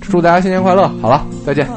[0.00, 0.88] 祝大家新年快乐。
[1.02, 1.68] 好了，再见。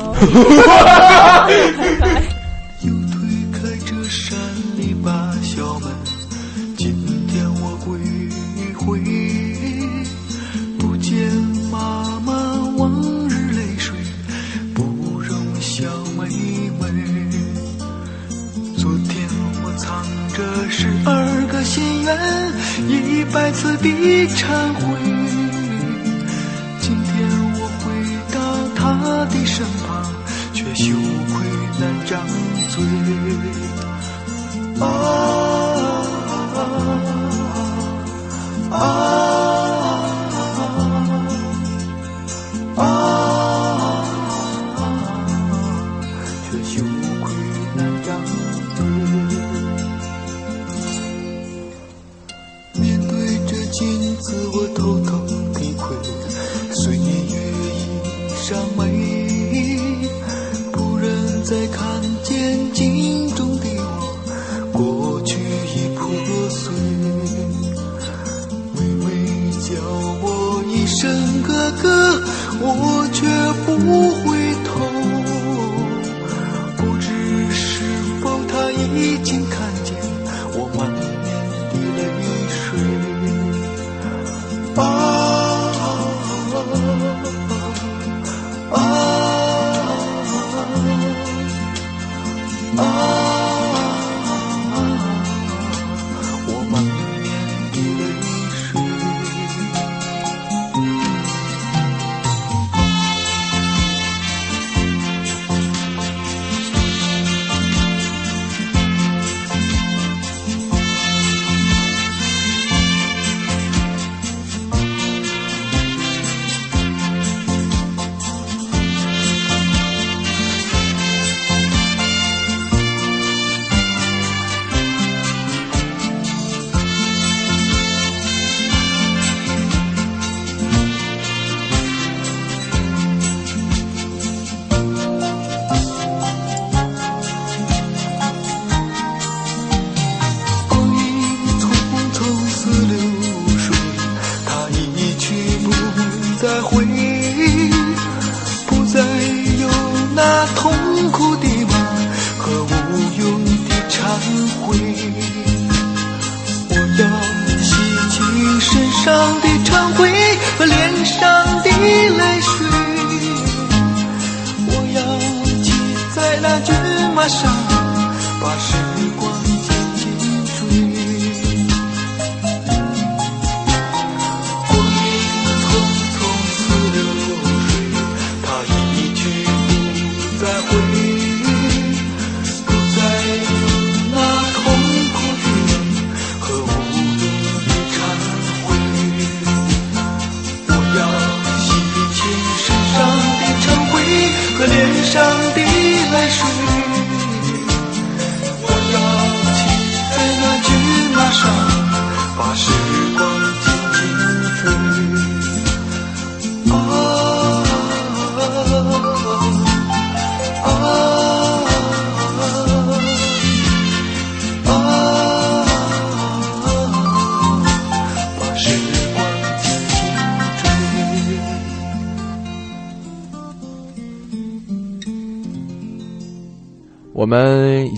[21.72, 22.12] 心愿，
[22.90, 23.88] 一百次的
[24.36, 24.82] 忏悔。
[26.82, 27.14] 今天
[27.56, 27.86] 我回
[28.36, 28.38] 到
[28.76, 28.82] 他
[29.32, 30.04] 的身旁，
[30.54, 30.94] 却羞
[31.32, 31.48] 愧
[31.80, 32.20] 难张
[32.72, 32.84] 嘴。
[34.82, 34.84] 啊
[36.58, 36.60] 啊
[38.70, 39.61] 啊
[73.80, 74.11] 却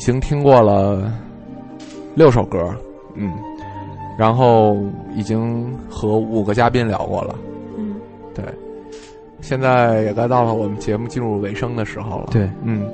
[0.03, 1.09] 经听过了
[2.13, 2.59] 六首歌，
[3.15, 3.31] 嗯，
[4.17, 4.75] 然后
[5.15, 7.33] 已经和五个嘉宾聊过了，
[7.77, 7.95] 嗯，
[8.35, 8.43] 对，
[9.39, 12.27] 现在也该到了我们节目进入尾声的时候了。
[12.31, 12.85] 对，嗯，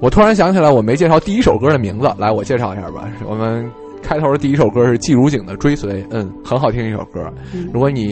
[0.00, 3.06] 我突然想起来，我没介绍第一首歌的名字，来，我介绍一下吧。
[3.28, 3.70] 我们
[4.02, 7.30] 开头的第一首歌是季如锦的《追随》，嗯，很好听一首歌。
[7.52, 8.02] 嗯如果你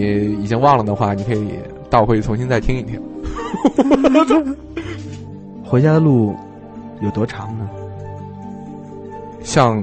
[0.43, 1.49] 已经忘了的话，你可以
[1.89, 3.01] 倒回去重新再听一听。
[5.65, 6.35] 回家的路
[7.01, 7.69] 有多长呢？
[9.51, 9.83] 像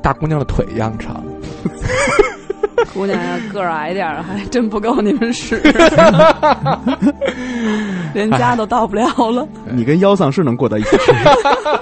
[0.00, 1.20] 大姑娘的腿一样长。
[2.94, 5.60] 姑娘呀，个儿矮点儿，还真不够你们使，
[8.14, 9.44] 连家都到不了了。
[9.72, 11.12] 你跟腰丧是能过到一起去。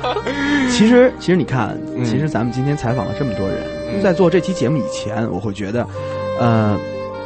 [0.72, 5.86] 其实，其实你看，嗯其实咱们今天采访了这么多人，在做这期节目以前，我会觉得，
[6.40, 6.74] 呃，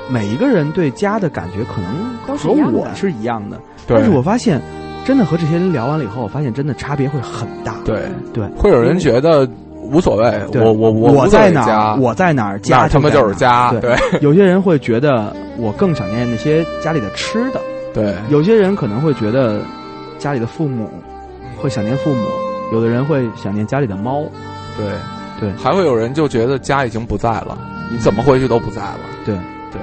[0.08, 3.56] 每一个人对家的感觉可能都是和我是一样的，
[3.86, 4.60] 对但是我发现，
[5.04, 7.76] 真的和这些人聊完了以后，我发现真的差别会很大。
[7.84, 8.02] 对
[8.34, 9.48] 对，会有人觉得
[9.90, 13.72] 无所谓，对我我我我在哪我在哪家他妈就是家。
[13.80, 17.60] 对 有些人会觉得我更想念那些家里的吃的，
[17.92, 19.60] 对，有些人可能会觉得
[20.18, 20.88] 家里的父母
[21.58, 22.24] 会想念父母，
[22.72, 24.22] 有的人会想念家里的猫。
[24.76, 24.86] 对
[25.40, 27.58] 对，还会有人就觉得家已经不在了，
[27.90, 29.00] 你怎么回去都不在了。
[29.24, 29.34] 对
[29.72, 29.80] 对，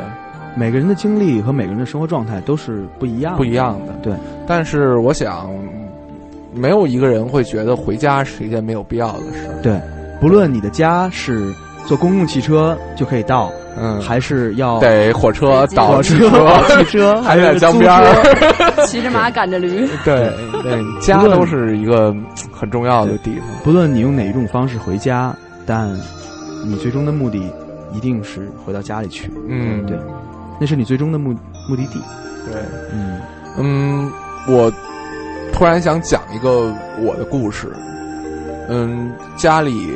[0.55, 3.93] 每个人的经历和每个人的生活状态都是不一样的不一样的。
[4.01, 4.13] 对，
[4.47, 5.49] 但是我想，
[6.53, 9.49] 没有一个人会觉得回家是一件没有必要的事。
[9.61, 9.79] 对，
[10.19, 11.53] 不论你的家是
[11.85, 16.15] 坐公共汽车就可以到，嗯，还是要得火车倒车、
[16.83, 18.05] 汽车， 还在江边儿
[18.85, 20.31] 骑着马赶着驴， 对
[20.63, 22.13] 对，家都是一个
[22.51, 23.47] 很重要的地方。
[23.63, 25.33] 不论你用哪一种方式回家，
[25.65, 25.87] 但
[26.65, 27.51] 你最终的目的
[27.93, 29.31] 一定是回到家里去。
[29.47, 29.97] 嗯对，
[30.59, 31.33] 那是你最终的目
[31.69, 32.01] 目的地。
[32.51, 32.61] 对，
[32.91, 33.19] 嗯
[33.57, 34.11] 嗯，
[34.47, 34.71] 我
[35.53, 37.71] 突然想讲一个我的故事。
[38.67, 39.89] 嗯，家里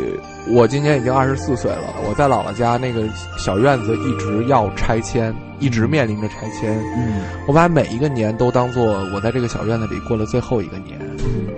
[0.48, 3.04] 我今年已经二十四岁了，我在姥姥家那个
[3.38, 6.78] 小院子一直要拆迁，一直面临着拆迁。
[6.96, 8.84] 嗯，我把每一个年都当做
[9.14, 11.54] 我在这个小院子里过了最后一个年，嗯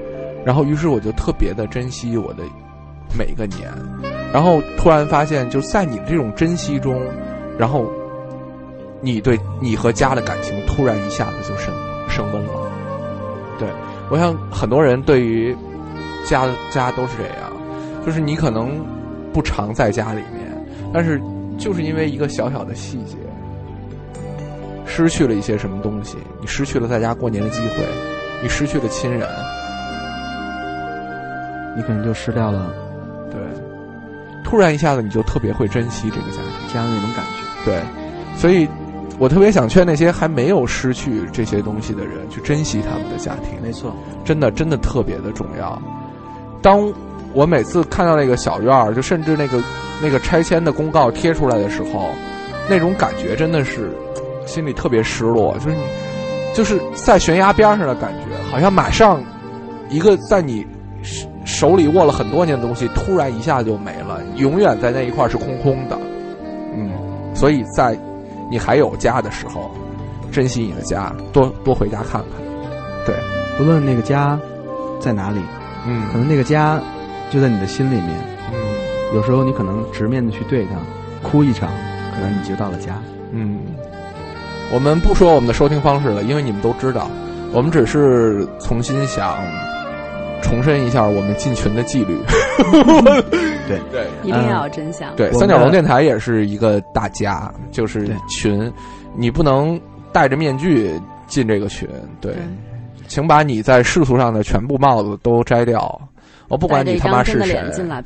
[0.45, 2.43] 然后于是我就特别的珍惜我的
[3.17, 3.71] 每一个年，
[4.33, 7.01] 然后突然发现，就是在你的这种珍惜中，
[7.57, 7.89] 然后
[8.99, 11.73] 你对你和家的感情突然一下子就升
[12.09, 12.51] 升温了。
[13.57, 13.69] 对，
[14.09, 15.55] 我想很多人对于
[16.25, 17.51] 家家都是这样，
[18.05, 18.83] 就是你可能
[19.31, 21.21] 不常在家里面，但是
[21.57, 23.17] 就是因为一个小小的细节，
[24.85, 27.85] 失去了一些什么东西，你失去了在家过年的机会，
[28.41, 29.27] 你失去了亲人，
[31.75, 32.73] 你可能就失掉了
[33.31, 33.39] 对，
[34.43, 37.41] 突然一下子你就特别会珍惜这个家庭，家的那种感觉。
[37.65, 37.81] 对，
[38.35, 38.67] 所以
[39.17, 43.61] 我特别想劝那些还没有失去这些东西的人，去珍惜他们的家庭。
[43.61, 43.95] 没错，
[44.25, 45.81] 真的真的特别的重要。
[46.63, 46.91] 当
[47.33, 49.61] 我每次看到那个小院儿，就甚至那个
[50.01, 52.09] 那个拆迁的公告贴出来的时候，
[52.69, 53.91] 那种感觉真的是
[54.47, 55.83] 心里特别失落，就是你
[56.55, 59.21] 就是在悬崖边上的感觉，好像马上
[59.89, 60.65] 一个在你
[61.03, 65.97] 手手里握了很多年的东西，突然一下就没了，永远在那一块儿是空空的。
[66.75, 66.91] 嗯，
[67.35, 67.97] 所以在
[68.49, 69.69] 你还有家的时候，
[70.31, 72.23] 珍惜你的家，多多回家看看。
[73.05, 73.15] 对，
[73.57, 74.39] 不论那个家
[74.99, 75.41] 在哪里，
[75.85, 76.79] 嗯可能那个家
[77.29, 78.09] 就在你的心里面。
[78.51, 78.59] 嗯，
[79.15, 81.69] 有时候你可能直面的去对它，哭一场，
[82.13, 83.01] 可能你就到了家。
[83.31, 83.59] 嗯，
[84.71, 87.09] 我们不说我们的收听方式了，因为你们都知道，
[87.51, 89.37] 我们只是重新想
[90.41, 92.17] 重申一下我们进群的纪律。
[93.65, 95.15] 对对，一定要有真相。
[95.15, 98.71] 对，三角龙电台也是一个大家，就是群，
[99.15, 99.79] 你不能
[100.11, 100.91] 戴着面具
[101.27, 101.87] 进这个群。
[102.19, 102.35] 对，
[103.13, 106.01] 请把你在世俗上的全部帽子都摘掉。
[106.47, 107.63] 我不管你他妈是谁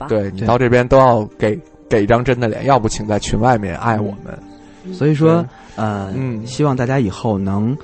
[0.10, 1.58] 对你到这边都要给
[1.90, 4.94] 给一张真的脸，要不请在群外面爱我们。
[4.94, 5.46] 所以说，
[5.78, 6.46] 呃，嗯。
[6.46, 7.76] 希望大家以后能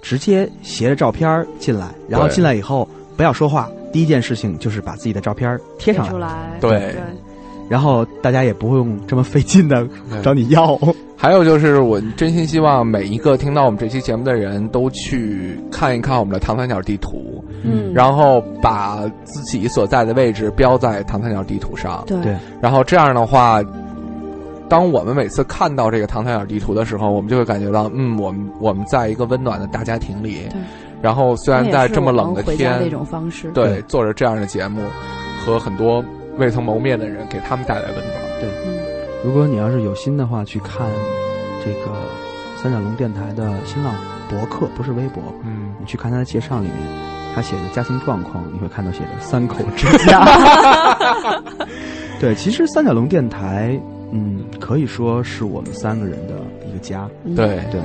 [0.00, 2.88] 直接携着照片儿进来，然后进来以后
[3.18, 6.96] 不要说话，第一件事情就是把自己的照片贴上来，对
[7.68, 9.86] 然后大家也不会用这么费劲的
[10.22, 10.78] 找你要。
[11.18, 22.04] 还有就是，我真心希望每一个听到我们这期节目的人都去看一看我们的唐三角地图，嗯，然后把自己所在的位置标在唐三角地图上。
[22.06, 23.62] 对对然后这样的话，
[24.68, 30.40] 当我们每次看到这个唐三角地图的时候，我们就会感觉到，嗯，我们我们在一个温暖的大家庭里。
[30.50, 30.60] 对。
[31.00, 33.50] 然后虽然在这么冷的天，那种方式。
[33.52, 34.82] 对，做着这样的节目，
[35.44, 36.04] 和很多
[36.38, 38.06] 未曾谋面的人，给他们带来温暖。
[38.40, 38.48] 对
[39.24, 40.86] 如果你要是有心的话，去看
[41.64, 41.90] 这个
[42.62, 43.94] 三角龙电台的新浪
[44.28, 46.74] 博客，不是微博，嗯你去看他的介绍里面，
[47.34, 50.22] 他写的家庭状况，你会看到写的三口之家。
[52.20, 53.78] 对，其实三角龙电台，
[54.12, 56.34] 嗯，可以说是我们三个人的
[56.68, 57.08] 一个家。
[57.34, 57.80] 对对，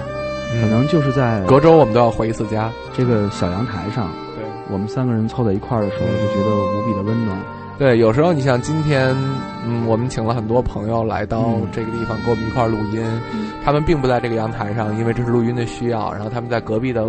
[0.61, 7.38] 可能就是在隔周我们都要回一次家，这个小阳台上，对我们三个人凑在一块儿的时候，就觉得无比的温暖。
[7.82, 9.10] 对，有时候你像今天，
[9.66, 13.03] 嗯，我们请了很多朋友来到这个地方跟我们一块儿录音，
[13.66, 17.03] 他们并不在这个阳台上，因为这是录音的需要，然后他们在隔壁的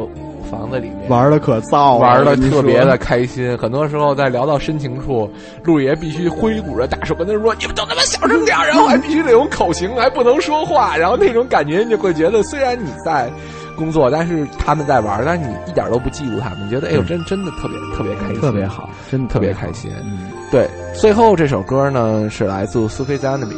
[0.50, 3.54] 房子里面玩的可燥，玩的特别的开心。
[3.60, 5.30] 很多时候在聊到深情处，
[5.62, 13.30] 陆爷必须挥舞着大手跟他说：“你们都他妈小声点然后还必须得用口型，还不能说话，然后那种感觉你就会觉得，虽然你在。
[13.74, 19.90] 工作，但是他们在玩，但是你一点都不嫉妒他们，你觉得哎呦，真真的特别特别开心，特别好，真的特别开心。
[20.04, 20.68] 嗯，对。
[20.94, 23.54] 最后这首歌呢是来自苏菲丹的米，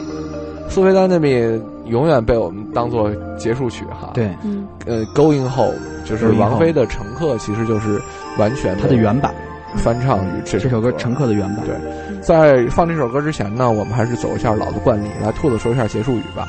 [0.71, 1.31] 苏菲丹的米
[1.87, 4.13] 永远被我们当做结束曲哈。
[4.15, 5.75] 对，嗯，呃，Going Home
[6.07, 8.01] 就是王菲的《乘客》，其实就是
[8.39, 9.35] 完全它的原版
[9.77, 11.67] 翻唱于这这首歌《乘客》的原版。
[11.67, 16.49] 对，在放这首歌之前呢，我们还是走一下老的惯例，来兔子说一下结束语吧。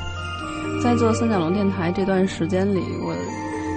[0.82, 3.14] 在做三角龙电台这段时间里，我。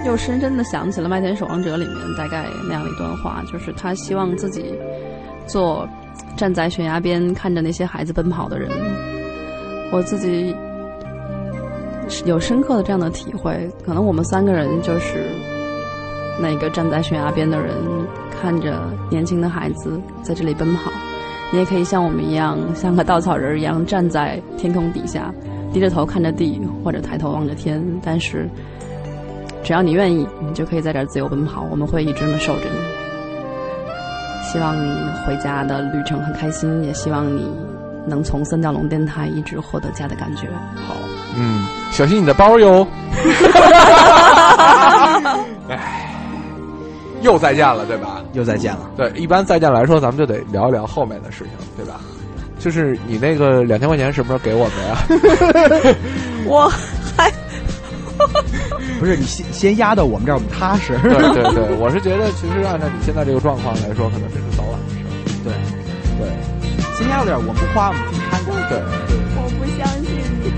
[0.05, 4.73] 又深深的想起了《麦田守望者》里面大概那样一段话，就是他希望自己
[5.45, 5.85] 做
[6.35, 8.69] 站在悬崖边看着那些孩子奔跑的人。
[9.91, 10.55] 我自己
[12.25, 15.25] 有深刻的这样的体会，可能我们三个人就是
[16.39, 17.75] 那个站在悬崖边的人，
[18.41, 18.79] 看着
[19.09, 20.91] 年轻的孩子在这里奔跑。
[21.51, 25.33] 你也可以像我们一样，像个稻草人一样站在天空底下，
[25.73, 28.47] 低着头看着地，或者抬头望着天，但是。
[29.61, 31.67] 只要你愿意，你就可以在这儿自由奔跑。
[31.69, 32.88] 我们会一直这么守着你。
[34.51, 34.91] 希望你
[35.25, 37.47] 回家的旅程很开心，也希望你
[38.07, 40.47] 能从三角龙电台一直获得家的感觉。
[40.87, 40.95] 好，
[41.37, 42.87] 嗯，小心你的包哟。
[45.67, 46.09] 哎，
[47.21, 48.23] 又再见了，对吧？
[48.33, 48.89] 又再见了。
[48.97, 51.99] 对，一般再见来说，咱们就得聊一聊后面的事情，对吧？
[52.57, 55.95] 就是你那个两千块钱什么时候给我们呀？
[56.45, 56.67] 我
[57.15, 57.31] 还。
[58.99, 60.97] 不是你先先压到我们这儿，我们踏实。
[61.03, 65.07] 对对对，我是觉得，其实按照你现在这个状况来说，可能这是早晚的事儿。
[65.43, 65.53] 对
[66.19, 66.27] 对，
[66.97, 68.51] 先压到点，我不花，我们自己看着。
[68.67, 68.83] 对，
[69.35, 70.11] 我不相信
[70.43, 70.51] 你，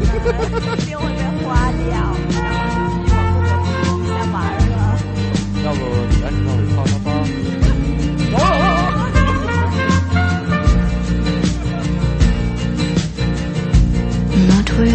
[0.85, 1.93] 给我给花掉，
[2.33, 3.49] 然后就
[3.85, 4.97] 往不想玩了。
[5.63, 5.79] 要不
[6.09, 7.07] 你来让我泡泡包
[14.47, 14.89] ？Not But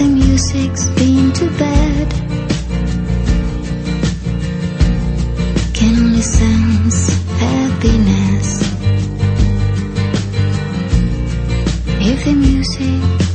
[0.00, 2.08] the music's been too bad.
[5.74, 7.08] Can only sense
[7.38, 8.48] happiness.
[12.00, 13.29] If the music.